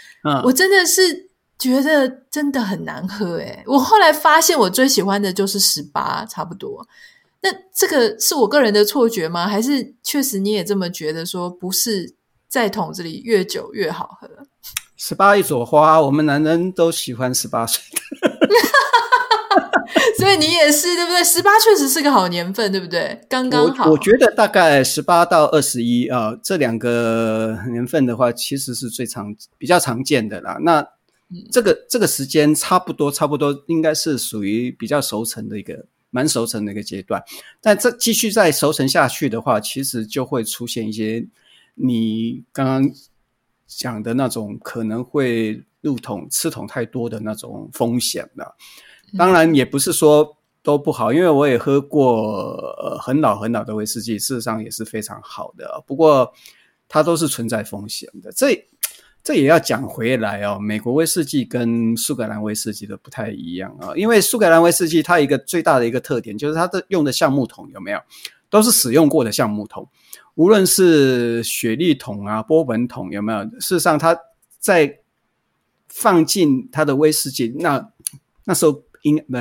[0.44, 3.62] 我真的是觉得真的很难喝诶。
[3.66, 6.86] 我后来发现，我最喜欢的就是十八，差不多。
[7.42, 9.46] 那这个是我个人的错觉吗？
[9.46, 11.24] 还是确实你也这么觉得？
[11.24, 12.14] 说不是
[12.48, 14.28] 在桶子里越久越好喝？
[14.96, 17.82] 十八一朵花，我们男人都喜欢十八岁
[18.20, 18.35] 的，
[20.18, 21.22] 所以你也是对不对？
[21.24, 23.20] 十八确实是个好年份，对不对？
[23.28, 23.86] 刚刚好。
[23.86, 30.58] 我，我觉得大概十八到二十一啊，这两个年份的话，其实是最常比较常见的啦。
[30.62, 30.86] 那
[31.50, 35.86] 这个这个时间差不多，差不多应该是属于比较熟成的一个。
[36.10, 37.22] 蛮熟成的一个阶段，
[37.60, 41.26] 但这继续再熟成下去的话，其实就会出现一些
[41.74, 42.90] 你刚刚
[43.66, 48.54] 讲的那种可能会入桶吃桶太多的那种风险了。
[49.16, 52.56] 当然也不是说都不好，因为我也喝过
[53.00, 55.82] 很老很老的威士忌，事实上也是非常好的。
[55.86, 56.32] 不过
[56.88, 58.30] 它都是存在风险的。
[58.32, 58.66] 这。
[59.22, 68.00] 这也要讲回来哦，美国威士忌跟苏格兰威士忌的不太一样啊，因为苏格兰威士忌它一个最大的一个特点就是它的用的橡木桶有没有，
[68.48, 69.88] 都是使用过的橡木桶，
[70.36, 74.16] 无论是雪莉桶啊、波本桶有没有，事实上它
[74.60, 75.00] 在
[75.98, 77.90] 放进他的威士忌，那
[78.44, 79.38] 那时候应不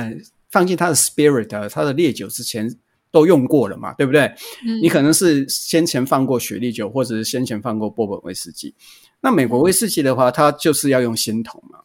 [0.50, 2.74] 放进他的 spirit 他的烈酒之前
[3.10, 4.22] 都用过了嘛，对不对？
[4.64, 4.80] 嗯。
[4.82, 8.74] 你可能是先前放过雪莉酒，或者是先前放过波本威士忌。
[9.20, 11.80] 那美国威士忌的话，它就是要用新桶嘛，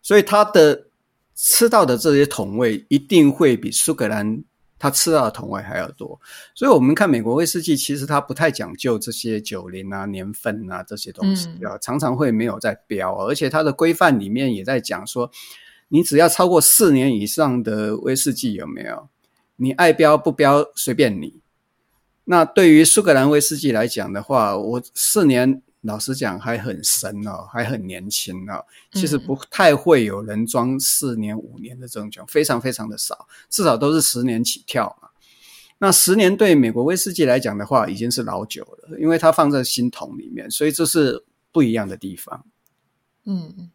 [0.00, 0.86] 所以它的
[1.34, 4.42] 吃到的这些桶味一定会比苏格兰
[4.78, 6.20] 它吃到的同位还要多。
[6.54, 15.30] 所以，我们看美国威士忌，其实它不太讲究这些酒龄啊、年份啊这些东西啊，嗯、常常会没有在标，而且它的规范里面也在讲说，
[15.88, 19.08] 你只要超过四年以上的威士忌有没有？
[19.56, 21.40] 你爱标不标随便你。
[22.24, 25.62] 那对于苏格兰威士忌来讲的话，我四年。
[25.82, 28.64] 老实讲，还很神哦，还很年轻哦。
[28.92, 35.10] 其实不太会有人装四年、五年的这种酒，非常非常的少，至少都是十年起跳嘛。
[35.78, 42.44] 那十年对美国威士忌来讲的话，已经是老酒了，因为它放在新桶里面，所以这是不一样的地方。
[43.24, 43.70] 嗯，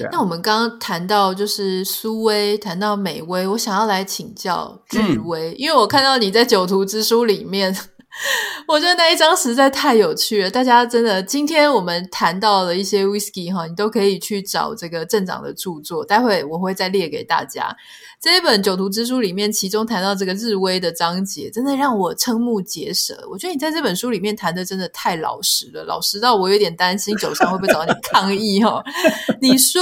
[0.00, 0.12] 啊。
[0.12, 7.74] 那我们刚刚谈到就是苏威，谈到美威，我想要来请教日威，嗯，因为我看到你在酒徒之书里面。
[8.66, 17.74] 我觉得那一张实在太有趣了，大家真的，今天我们谈到了一些 whisky 哈，你都可以去找这个镇长的著作，待会我会再列给大家。
[18.20, 23.26] 这一本酒徒之书里面，其中谈到这个日威的章节，真的让我瞠目结舌。
[23.30, 28.82] 我觉得你在这本书里面谈的真的太老实了，老实到我有点担心酒商会不会找你抗议哈。
[29.40, 29.80] 你说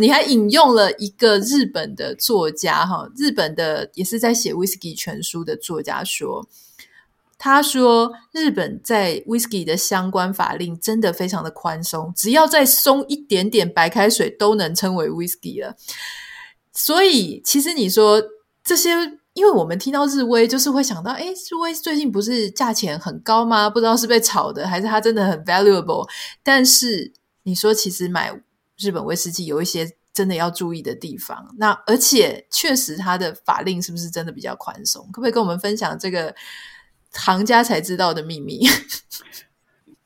[0.00, 6.44] 你还引用了一个日本的作家哈，日本的也是在写 whisky 全书的作家说。
[7.42, 15.74] 他说：“日本在 whisky 的相关法令真的非常的宽松，只要再松一点点，白开水都能称为 whisky 了。
[16.74, 18.22] 所以，其实你说
[18.62, 18.90] 这些，
[19.32, 23.70] 因为我们听到日威，就是会想到，诶，日威最近不是价钱很高吗？
[23.70, 26.06] 不知道是被炒的，还是它真的很 valuable。
[26.42, 27.10] 但是
[27.44, 28.38] 你说，其实买
[28.76, 31.54] 日本威士忌有一些真的要注意的地方。
[31.56, 35.06] 那而且，确实它的法令是不是真的比较宽松？
[35.06, 36.34] 可不可以跟我们分享这个？”
[37.12, 38.66] 行家才知道的秘密。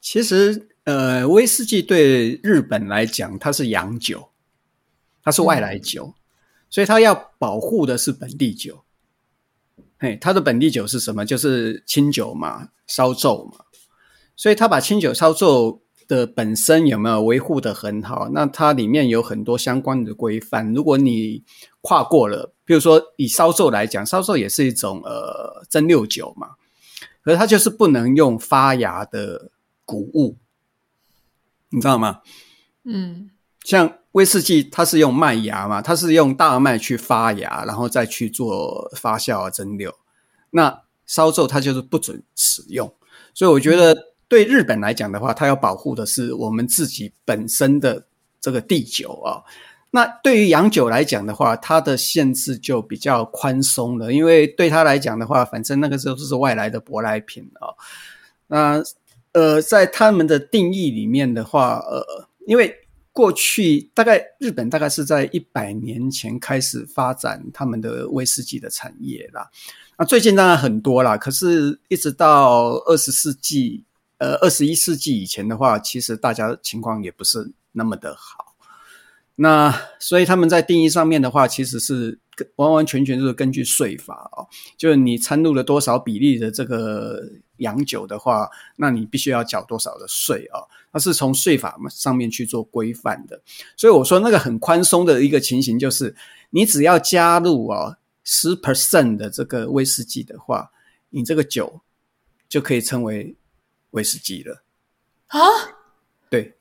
[0.00, 4.30] 其实，呃，威士忌对日本来讲，它是洋酒，
[5.22, 6.20] 它是外来酒，嗯、
[6.68, 8.84] 所以它要保护的是本地酒。
[9.98, 11.24] 嘿，它的本地酒是什么？
[11.24, 13.64] 就是清酒嘛，烧酎嘛。
[14.36, 18.28] 所以它把清酒烧酎的本身有没有维护的很好？
[18.30, 20.74] 那它里面有很多相关的规范。
[20.74, 21.42] 如果你
[21.80, 26.50] 跨过了，比如说以烧酎来讲，烧酎也是一种呃蒸馏酒嘛，
[27.25, 29.51] 可是它就是不能用发芽的
[29.85, 30.37] 谷物，
[31.70, 32.20] 你知道吗？
[32.85, 33.31] 嗯，
[33.64, 33.99] 像。
[34.14, 39.93] 威士忌它是用麦芽嘛，它是用大麦去发芽，然后再去做发酵啊蒸馏。
[40.51, 42.95] 那烧酎它就是不准使用，
[43.35, 43.93] 所以我觉得
[44.29, 48.07] 对日本来讲的话，它要保护的是我们自己本身的
[48.41, 49.43] 这个地酒啊。
[49.95, 57.70] 那对于洋酒来讲的话，它的限制就比较宽松了，因为对他来讲的话，反正那个时候是外来的舶来品啊。
[58.49, 58.82] 那
[59.30, 62.74] 呃，在他们的定义里面的话，呃，因为
[63.12, 69.49] 过去大概日本大概是在一百年前开始发展他们的威士忌的产业啦。
[69.97, 73.84] 那最近当然很多啦，可是一直到二十世纪，
[74.18, 78.43] 呃，二十一世纪以前的话，其实大家情况也不是那么的好。
[79.37, 82.18] 那所以他们在定义上面的话，其实是
[82.57, 87.20] 完完全全就是根据税法哦，就是你掺入了多少比例的这个
[87.57, 90.68] 洋酒的话，那你必须要缴多少的税哦。
[90.93, 93.43] 它是从税法上面去做规范的，
[93.76, 96.14] 所以我说那个很宽松的一个情形，就是
[96.51, 100.70] 你只要加入哦十 percent 的这个威士忌的话，
[101.11, 101.80] 你这个酒
[102.49, 103.35] 就可以称为
[103.91, 104.62] 威士忌了
[105.26, 105.41] 啊？
[106.30, 106.55] 对，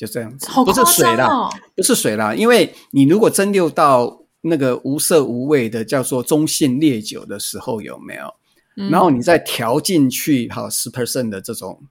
[0.00, 8.34] 就这样子，不是水啦，不是水啦，因为你如果蒸馏到那个无色无味的叫做中性烈酒的时候，有没有？
[8.76, 11.82] 嗯，然后你再调进去好十 percent 的这种。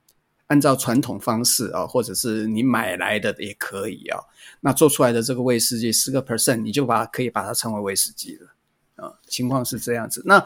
[0.48, 4.18] 按照传统方式啊，或者是你买来的也可以啊。
[4.62, 8.48] 那做出来的这个威士忌十个 percent，你就把它可以把它称为威士忌了
[8.96, 9.14] 啊。
[9.28, 10.24] 情况是这样子。
[10.26, 10.44] 那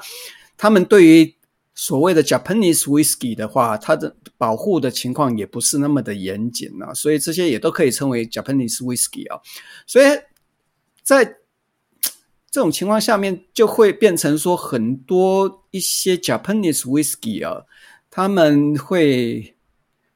[0.58, 1.34] 他们对于
[1.76, 6.94] 所谓的 Japanese whiskey 的话，它的保护的情况也不是那么的严谨啊。
[6.94, 9.40] 所以这些也都可以称为 Japanese whiskey 啊。
[9.88, 10.06] 所以
[11.02, 11.26] 在
[12.50, 17.66] 这种情况下面，就会变成说很多一些 Japanese whiskey 啊，
[18.10, 19.50] 他们会。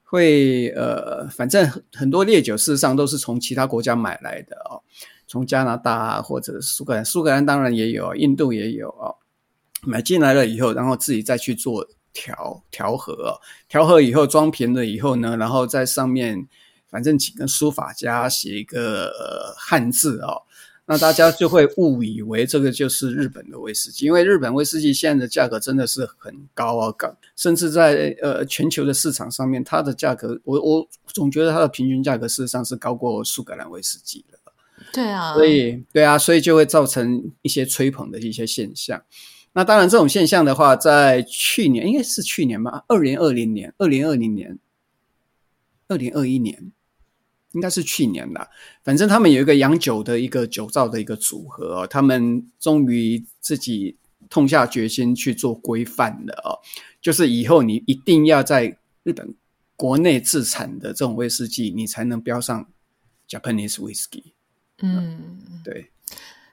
[0.10, 4.80] 会呃，反正很多烈酒事实上都是从其他国家买来的哦，
[5.28, 9.12] 从加拿大啊，或者苏格兰，苏格兰当然也有，印度也有啊，
[9.84, 16.48] 买进来了以后，然后自己再去做调调和哦，调和以后装瓶了以后呢，然后在上面
[16.90, 20.44] 反正请个书法家写一个呃汉字哦。
[20.90, 34.40] 那大家就会误以为这个就是日本的威士忌，因为日本威士忌现在的价格真的是很高啊，高，甚至在呃全球的市场上面，它的价格，我我总觉得它的平均价格事实上是高过苏格兰威士忌的。
[34.94, 39.04] 对啊，所以对啊，所以就会造成一些吹捧的一些现象。
[39.54, 44.60] 那当然，这种现象的话，在去年应该是去年吧，二零二零年、二零二零年、
[45.88, 46.72] 二零二一年。
[47.54, 48.48] 应该是去年啦，
[48.84, 53.98] 反正他们有一个洋酒的一个酒造的一个组合哦，他们终于自己
[54.30, 56.60] 痛下决心去做规范了哦，
[57.02, 59.34] 就是以后你一定要在日本
[59.76, 62.70] 国内自产的这种威士忌，你才能标上
[63.28, 64.34] Japanese Whisky。
[64.84, 65.90] 嗯，对，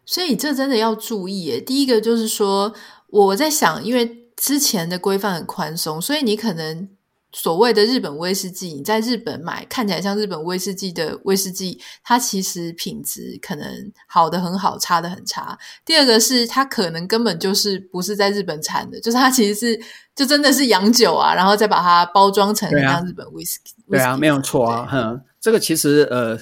[0.05, 1.61] 所以这真的要注意耶。
[1.61, 2.75] 第一个就是说，
[3.09, 6.89] 我在想，因为之前的规范很宽松，所以你可能。
[7.37, 13.69] 所谓的日本威士忌，你在日本买看起来像日本威士忌的威士忌，它其实品质可能
[14.07, 15.59] 好的很好，差的很差。
[15.85, 19.81] 第二个是它可能根本就是不是在日本产的，就是它其实是
[20.15, 23.75] 就真的是洋酒啊，然后再把它包装成像日本威士忌。
[23.91, 26.39] 对啊，没有错啊，哼，这个其实呃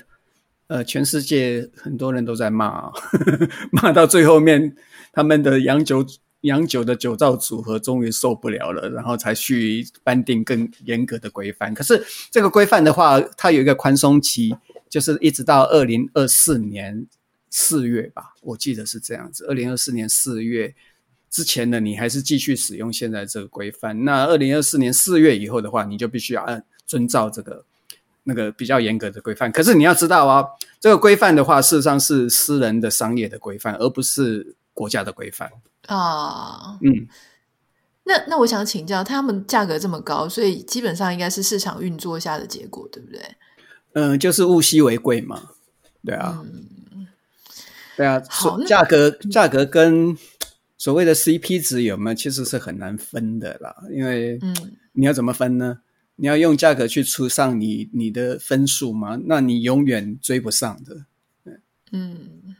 [0.72, 2.92] 呃，全世界很多人都在骂啊，
[3.70, 4.74] 骂到最后面
[5.12, 6.04] 他们的洋酒。
[6.42, 11.72] 洋酒的酒造组合终于受不了了，然后才去颁定更严格的规范。
[11.72, 14.52] 可是这个规范的话，它有一个宽松期，
[14.90, 17.06] 就是一直到二零二四年
[17.48, 19.46] 四月吧，我记得是这样子。
[19.46, 20.74] 二零二四年四月
[21.30, 24.04] 之前呢，你还是继续使用现在这个规范。
[24.04, 27.64] 那二零二四年四月以后的话，你就必须要按遵照这个
[28.24, 29.50] 那个比较严格的规范。
[29.50, 30.44] 可是你要知道啊，
[30.80, 35.50] 这个规范的话，事实上是私人的商业的规范，而不是国家的规范。
[35.86, 37.08] 啊，嗯，
[38.04, 43.20] 那那我想请教，他们价格这么高，所以基本上应该是市场运作下的结果，对不对？
[43.94, 45.50] 嗯，就是物稀为贵嘛，
[46.04, 47.06] 对啊，嗯、
[47.96, 50.16] 对啊，好，价格价格跟
[50.78, 54.54] 所谓的 CP 值有没有，其实是很难分的啦，因为嗯，
[54.92, 55.80] 你要怎么分呢？
[56.22, 59.18] 你要用价格去出上你你的分数吗？
[59.26, 61.06] 那你永远追不上的，
[61.90, 62.54] 嗯。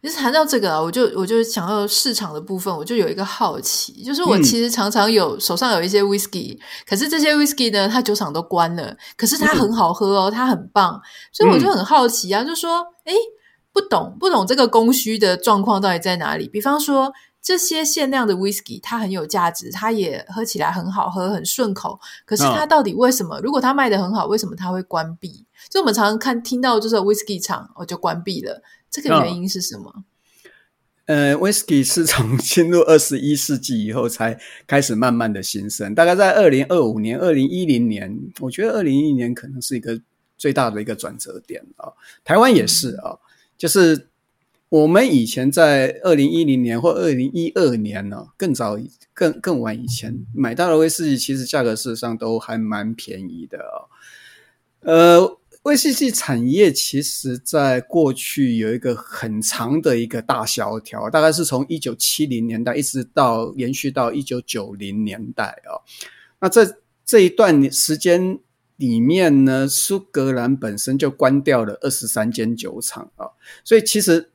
[0.00, 6.56] 其实谈到这个啊，我就我就想到市场的部分，我就有一个好奇，就是我其实常常有、嗯、手上有一些 whisky，
[6.86, 11.00] 可是这些 whisky 呢，它酒厂都关了，可是它很好喝哦，它很棒，
[11.32, 13.12] 所以我就很好奇啊，嗯、就说，哎，
[13.72, 16.48] 不懂不懂这个供需的状况到底在哪里？
[16.48, 17.12] 比方说
[17.42, 23.36] 这些限量的 whisky，它很有价值，它也喝起来很好喝，很顺口，可是它到底为什么？
[23.36, 25.44] 哦、如果它卖的很好，为什么它会关闭？
[25.68, 28.62] 就我们常常看听到就是 whisky 厂哦就关闭了。
[28.88, 29.90] 这个原因是什么？
[29.90, 30.04] 哦、
[31.06, 34.38] 呃，威士忌是从进入二十一世纪以后才
[34.68, 35.92] 开始慢慢的兴盛。
[35.96, 40.00] 大概在二零二五年、二零一零年，我觉得二零一零年可能是一个
[40.38, 41.94] 最大的一个转折点啊、哦。
[42.22, 43.18] 台湾也是啊、
[43.58, 44.10] 就是
[44.72, 48.78] 我们以前在二零一零年或二零一二年呢、更早、
[49.12, 53.88] 更更晚以前买到的威士忌，其实价格事实上都还蛮便宜的、哦。
[54.80, 55.38] 呃。
[55.64, 65.78] 威士忌产业其实在过去有一个很长的一个大萧条，大概是从一九七零年代一直到延续到一九九零年代啊。
[66.40, 68.40] 那这这一段时间
[68.76, 73.28] 里面呢，苏格兰本身就关掉了二十三间酒厂啊，
[73.62, 74.31] 所以其实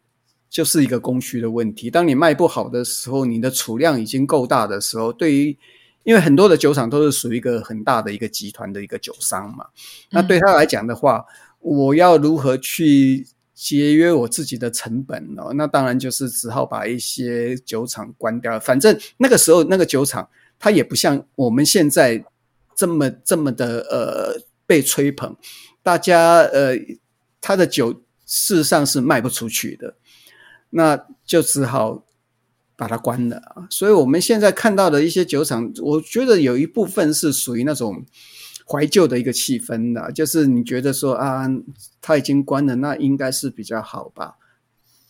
[0.49, 1.89] 就是一个供需的问题。
[1.89, 5.57] 当你卖不好的时候，你的储量已经够大的时候，对于
[6.03, 9.65] 因为很多的酒厂都是属于一个很大的一个集团的一个酒商嘛，
[10.09, 11.25] 那对他来讲的话，
[11.59, 15.43] 我要如何去节约我自己的成本呢？
[15.55, 18.57] 那当然就是只好把一些酒厂关掉。
[18.59, 22.23] 反正那个时候那个酒厂，它也不像我们现在
[22.75, 25.35] 这么这么的呃被吹捧，
[25.83, 26.73] 大家呃
[27.41, 27.91] 他的酒
[28.25, 29.93] 事实上是卖不出去的，
[30.71, 32.03] 那就只好。
[32.79, 33.41] 把它关了！
[33.71, 38.05] 所以我们现在看到的一些酒厂，我觉得有一部分是属于那种
[38.67, 41.49] 怀旧的一个气氛的，就是你觉得说啊，
[41.99, 44.35] 它已经关了，那应该是比较好吧。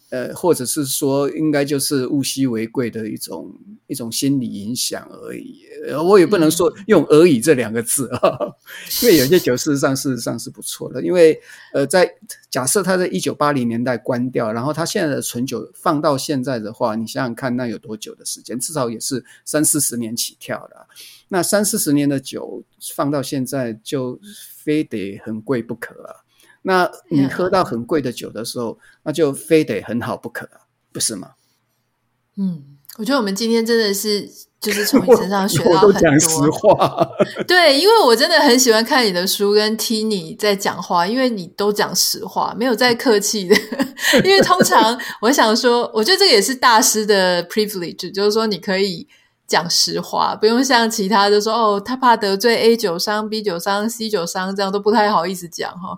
[0.10, 3.53] 呃，或者是说，应该就是物稀为贵的一种
[3.88, 5.62] 一种心理影响而已。
[6.05, 8.53] 我也不能说用而已这两个字啊，嗯、
[9.03, 11.01] 因为有些酒事实上事实上是不错的。
[11.03, 11.39] 因为
[11.74, 12.10] 呃，在
[12.49, 18.60] 假设它在一九八零年代关掉，然后它现在的存酒放到现在的话，你想想看，那有多久的时间？
[18.60, 20.88] 至少也是三四十年起跳的。
[21.30, 22.64] 那三四十年的酒
[22.95, 24.20] 放到现在，就
[24.55, 26.16] 非得很贵不可啊。
[26.68, 30.49] 那你喝到很贵的酒的时候，嗯、那就非得很好不可，
[30.91, 31.30] 不是吗？
[32.36, 32.61] 嗯，
[32.97, 35.93] 我觉得我们今天真的是就是从你身上学到很多。
[35.93, 37.09] 讲实话，
[37.47, 43.55] 对，因为我真的很喜欢看你的书跟听你在讲话，因为你都讲实话，没有在客气的。
[44.26, 49.07] 因为通常 我想说，我觉得这个也是大师的 privilege，就是说你可以
[49.47, 55.97] 讲实话，不用像其他的说哦，他怕得罪 A 酒商、B 酒商、C 酒商，这样都不太好意思讲哈。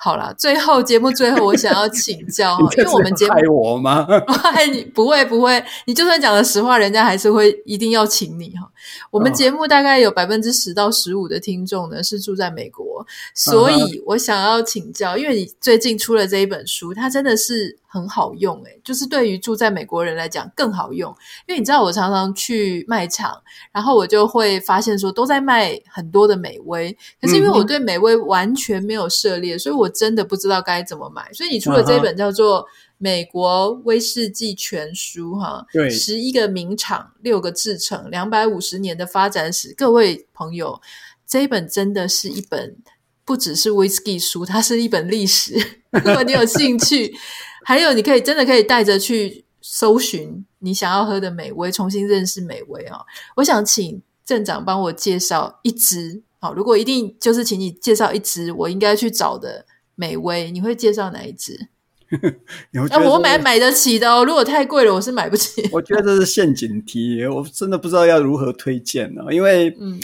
[0.00, 4.06] 好了，最后节目最后，我想要请教， 因为我们节目害我吗？
[4.28, 8.70] 害 你不会不会，你就算讲了实话，人家还是会一定要请你哈。
[9.10, 21.14] 我们节目大概有百分之十到十五的听众呢是住在美国，所以我想要请教，因为你最近出了这一本书，它真的是很好用诶，就是对于住在美国人来讲更好用，
[21.46, 29.86] 因为你知道我常常去卖场，然后我就会发现说都在卖很多的美威，可是因为我对美威完全没有涉猎，所以我。
[29.98, 32.62] 真的不知道该怎么买，所以你出了这一本叫做
[32.98, 39.72] 《美国威士忌全书》哈，对，十一个名厂，六个制成，两百五十年的发展史。
[39.74, 40.80] 各位朋友，
[41.26, 42.76] 这一本真的是一本
[43.24, 45.54] 不只是威士忌书，它是一本历史。
[46.04, 47.14] 如果你有兴趣，
[47.64, 53.00] 还有你可以真的可以带着去搜寻你想要喝的美威，重新认识美威啊！
[53.36, 59.66] 我想请镇长帮我介绍一支好，如果一定就是请你介绍一支我应该去找的。
[60.00, 61.70] 美威，你会介绍哪一支？
[62.90, 64.24] 啊，我买买得起的哦。
[64.24, 65.68] 如果太贵了，我是买不起。
[65.72, 69.22] 我觉得这是陷阱题，我真的不知道要如何推荐呢。
[69.30, 70.00] 因为，嗯，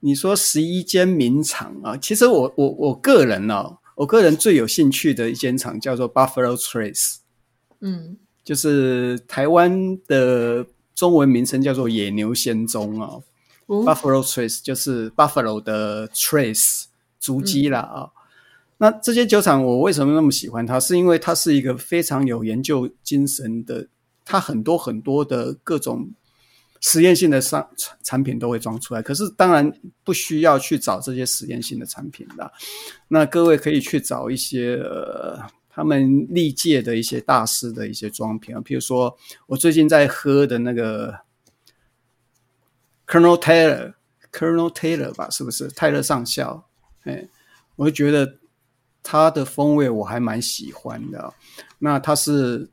[0.00, 7.16] 你说十一间名厂啊，其实我我我个人呢、啊，我个人最有兴趣的一间厂叫做 Buffalo Trace，
[7.80, 13.10] 嗯，就是台湾的中文名称叫做野牛仙踪啊。
[13.68, 16.84] 嗯、Buffalo Trace 就是 Buffalo 的 Trace。
[17.18, 18.10] 足迹了啊！
[18.78, 20.78] 那这些酒厂我为什么那么喜欢它？
[20.78, 23.88] 是因为它是一个非常有研究精神的，
[24.24, 26.10] 它很多很多的各种
[26.80, 27.68] 实验性的商
[28.02, 29.00] 产品都会装出来。
[29.00, 29.72] 可是当然
[30.04, 32.52] 不需要去找这些实验性的产品的。
[33.08, 39.16] 那各位可以去找一些呃，他们历届的一些大师的一些装瓶啊，譬如说
[39.46, 41.20] 我最近在喝的那个
[43.06, 46.68] Colonel Taylor，Colonel Taylor 吧，是不是泰勒上校？
[47.04, 47.26] 哎，
[47.76, 48.38] 我就觉得
[49.08, 51.32] 它的风味我还蛮喜欢的。
[51.78, 52.68] 那它是，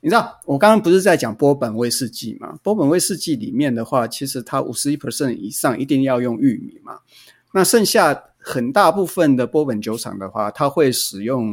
[0.00, 2.58] 你知道，我刚刚不是在讲波本威士忌嘛？
[2.62, 7.00] 波本威士忌里面的话，其实它五十一 percent 以上一定要用玉米嘛。
[7.52, 11.52] 那剩下很大部分的波本酒厂的话，它会使用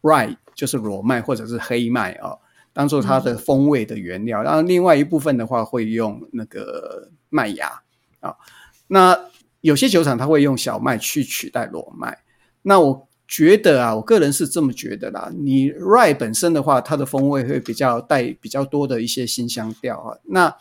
[0.00, 2.38] rye，就是裸麦或者是黑麦啊、哦，
[2.72, 4.42] 当做它的风味的原料。
[4.42, 7.82] 然后另外一部分的话，会用那个麦芽
[8.20, 8.34] 啊、
[8.86, 9.18] 那
[9.60, 12.18] 有些酒厂它会用小麦去取代裸麦。
[12.62, 15.30] 那我觉得啊，我个人是这么觉得啦。
[15.38, 20.18] 你 rye 本身的话，它的风味会比较带比较多的一些辛香调啊。
[20.24, 20.52] 那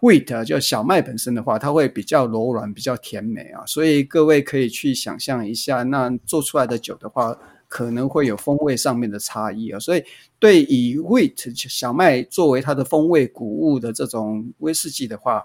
[0.00, 7.36] wheat 就小麦本身的话，它会比较柔软、比较甜美啊，所以各位可以去想象一下，那做出来的酒的话，
[7.66, 9.78] 可能会有风味上面的差异啊。
[9.80, 10.04] 所以，
[10.38, 15.44] 对以 wheat 小麦作为它的风味谷物的这种威士忌的话，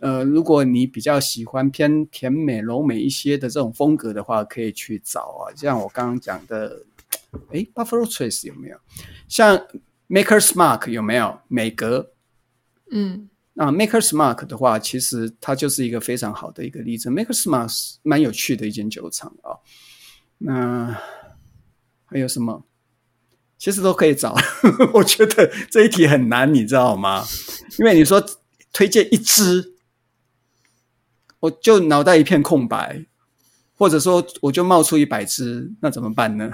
[0.00, 5.54] 呃，如果你比较喜欢偏甜美、柔美一些的这种风格的话，可以去找啊。
[5.56, 6.84] 像我刚刚讲的，
[7.52, 8.78] 哎，Buffalo Trace 有没有？
[9.28, 9.56] 像
[10.08, 11.40] Maker's Mark 有没有？
[11.48, 12.12] 美格，
[12.90, 13.28] 嗯。
[13.54, 17.10] 那 Maker's Mark 的话，其实它就是一个非常好的一个例子。
[17.10, 19.58] Maker's Mark 蛮有趣的一间酒厂啊。
[20.38, 20.96] 那
[22.04, 22.64] 还有什么？
[23.58, 24.36] 其实都可以找。
[24.94, 27.24] 我觉得这一题很难，你知道吗？
[27.80, 28.24] 因为你说
[28.72, 29.74] 推荐一支，
[31.40, 33.04] 我就脑袋一片空白。
[33.80, 36.50] 或者说，我就冒出一百只，那怎么办呢？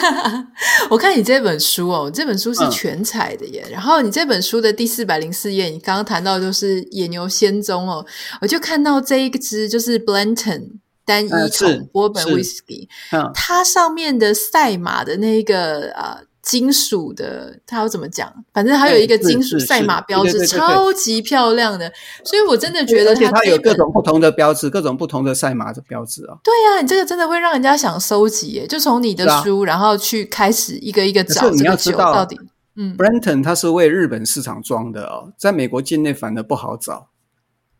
[0.90, 3.64] 我看你这本书哦，这本书是全彩的耶。
[3.64, 8.04] 嗯、然后你这本书的第四百零四页，你刚刚谈到就是野牛仙踪哦，
[8.42, 10.72] 我就看到这一只就是 Blanton
[11.06, 16.27] 单一桶波本威士忌，嗯、它上面的赛马的那个呃。
[16.48, 18.32] 金属的，它要怎么讲？
[18.54, 21.92] 反正它有一个金属赛马标志，超级漂亮的。
[22.24, 26.38] 所以我真的觉得它，它有各种不同的标志，各种不同的赛马的标志啊。
[26.42, 28.66] 对呀、啊，你这个真的会让人家想收集耶！
[28.66, 32.40] 就从你的书，啊、然后去开始一个一个找这个酒到底。
[32.76, 37.08] 嗯，Brenton 它是为日本市场装的哦，在美国境内反而不好找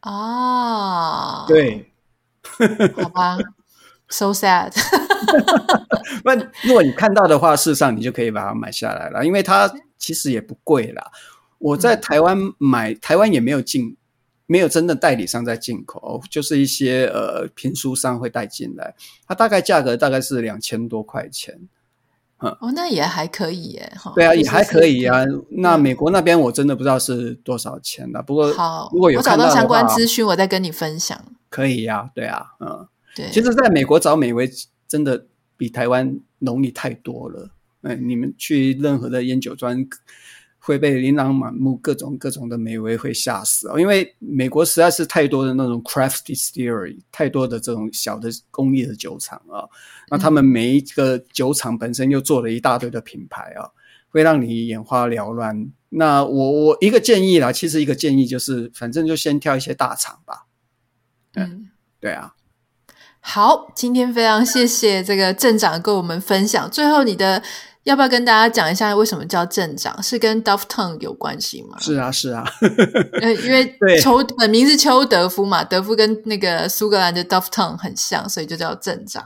[0.00, 1.46] 啊。
[1.48, 1.90] 对，
[3.02, 3.38] 好吧。
[4.10, 4.72] So sad。
[6.24, 11.10] 那如果你看到的话，事实上你就可以把它买下来了，因为它其实也不贵啦。
[11.58, 13.96] 我在台湾买，台湾也没有进，
[14.46, 18.94] 没有真的代理商在进口，就是一些呃评书商会带进来。
[19.26, 21.58] 它大概价格大概是两千多块钱。
[22.40, 23.92] 嗯，哦，那也还可以耶。
[24.14, 25.24] 对啊，也还可以啊。
[25.50, 28.22] 那美国那边我真的不知道是多少钱了。
[28.22, 31.20] 不过好，如果有我找到相关资讯，我再跟你分享。
[31.50, 32.86] 可以呀，对啊，嗯。
[33.14, 34.50] 对其实，在美国找美威
[34.86, 37.50] 真的比台湾容易太多了。
[37.82, 39.86] 哎，你们去任何的烟酒庄，
[40.58, 43.78] 会被琳琅满目、各种各种的美威会吓死哦。
[43.78, 49.62] 因为美国实在是太多的那种 craft distillery，太多的这种小的工业的酒厂啊。
[50.10, 53.70] 那他们每一个酒厂本身又做了一大堆的品牌啊，
[54.10, 55.70] 会让你眼花缭乱。
[55.88, 60.46] 那我我一个建议啦，其实一个建议就是，反正就先挑一些大厂吧。
[61.34, 62.34] 嗯，嗯对啊。
[63.30, 66.68] 好，今天非常谢谢这个镇长跟我们分享。
[66.70, 67.42] 最后，你的
[67.84, 70.02] 要不要跟大家讲一下为什么叫镇长？
[70.02, 71.76] 是跟 Dove Tongue 有关系吗？
[71.78, 72.42] 是啊，是啊，
[73.44, 79.22] 因为 邱本名是邱德夫嘛，德夫跟那个苏格兰的 Dove Tongue 很像，所以就叫镇长。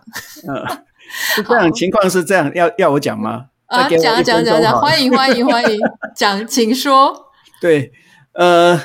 [0.48, 0.82] 嗯，
[1.46, 3.44] 这样情况是这样，要要我讲吗？
[3.66, 5.78] 啊，讲讲讲讲，欢迎欢迎欢迎，
[6.16, 7.30] 讲，请说。
[7.60, 7.92] 对，
[8.34, 8.82] 呃。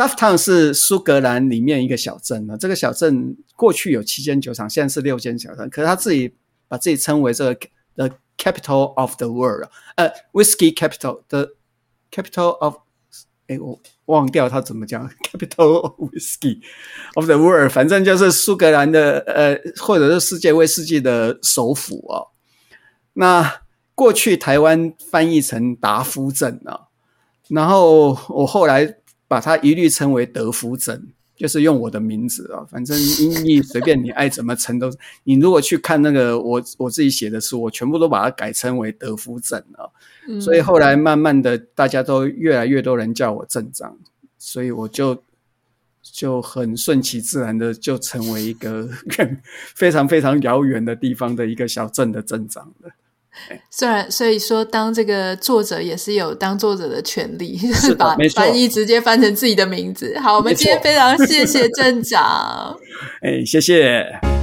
[0.00, 2.56] Duff Town 是苏格兰里面一个小镇呢。
[2.58, 5.68] 这个小镇过去有七间酒厂，现在是六间酒厂。
[5.68, 6.34] 可是他自己
[6.68, 7.54] 把自己称为这个
[7.96, 11.50] The Capital of the World，呃，Whisky Capital 的
[12.10, 12.76] Capital of，
[13.48, 16.62] 哎，我忘掉他怎么讲，Capital of Whisky
[17.16, 22.28] of the World，反正就是苏格兰的呃，或者是世界威士忌的首府哦。
[23.12, 23.60] 那
[23.94, 26.88] 过去台湾翻译成达夫镇啊，
[27.50, 28.96] 然后我后来。
[29.30, 31.06] 把它一律称为德福镇，
[31.36, 34.90] 就是用我的名字啊，反正音译随便你爱怎么称都。
[35.22, 39.86] 你如果去看那个我我自己写的书，我全部都把它改称为德福镇啊。
[40.26, 43.96] 嗯、所以后来慢慢的，大家都越来越多人叫我镇长，
[44.36, 45.22] 所以我就
[46.02, 48.88] 就很顺其自然的就成为一个
[49.76, 52.90] 非常非常遥远的地方的一个小镇的镇长了。
[53.70, 60.18] 虽然，所以说，当这个作者也是有当作者的权利，就是 把翻译直接翻成自己的名字。
[60.18, 62.76] 好，我们今天非常谢谢镇长。
[63.22, 64.39] 哎，谢谢。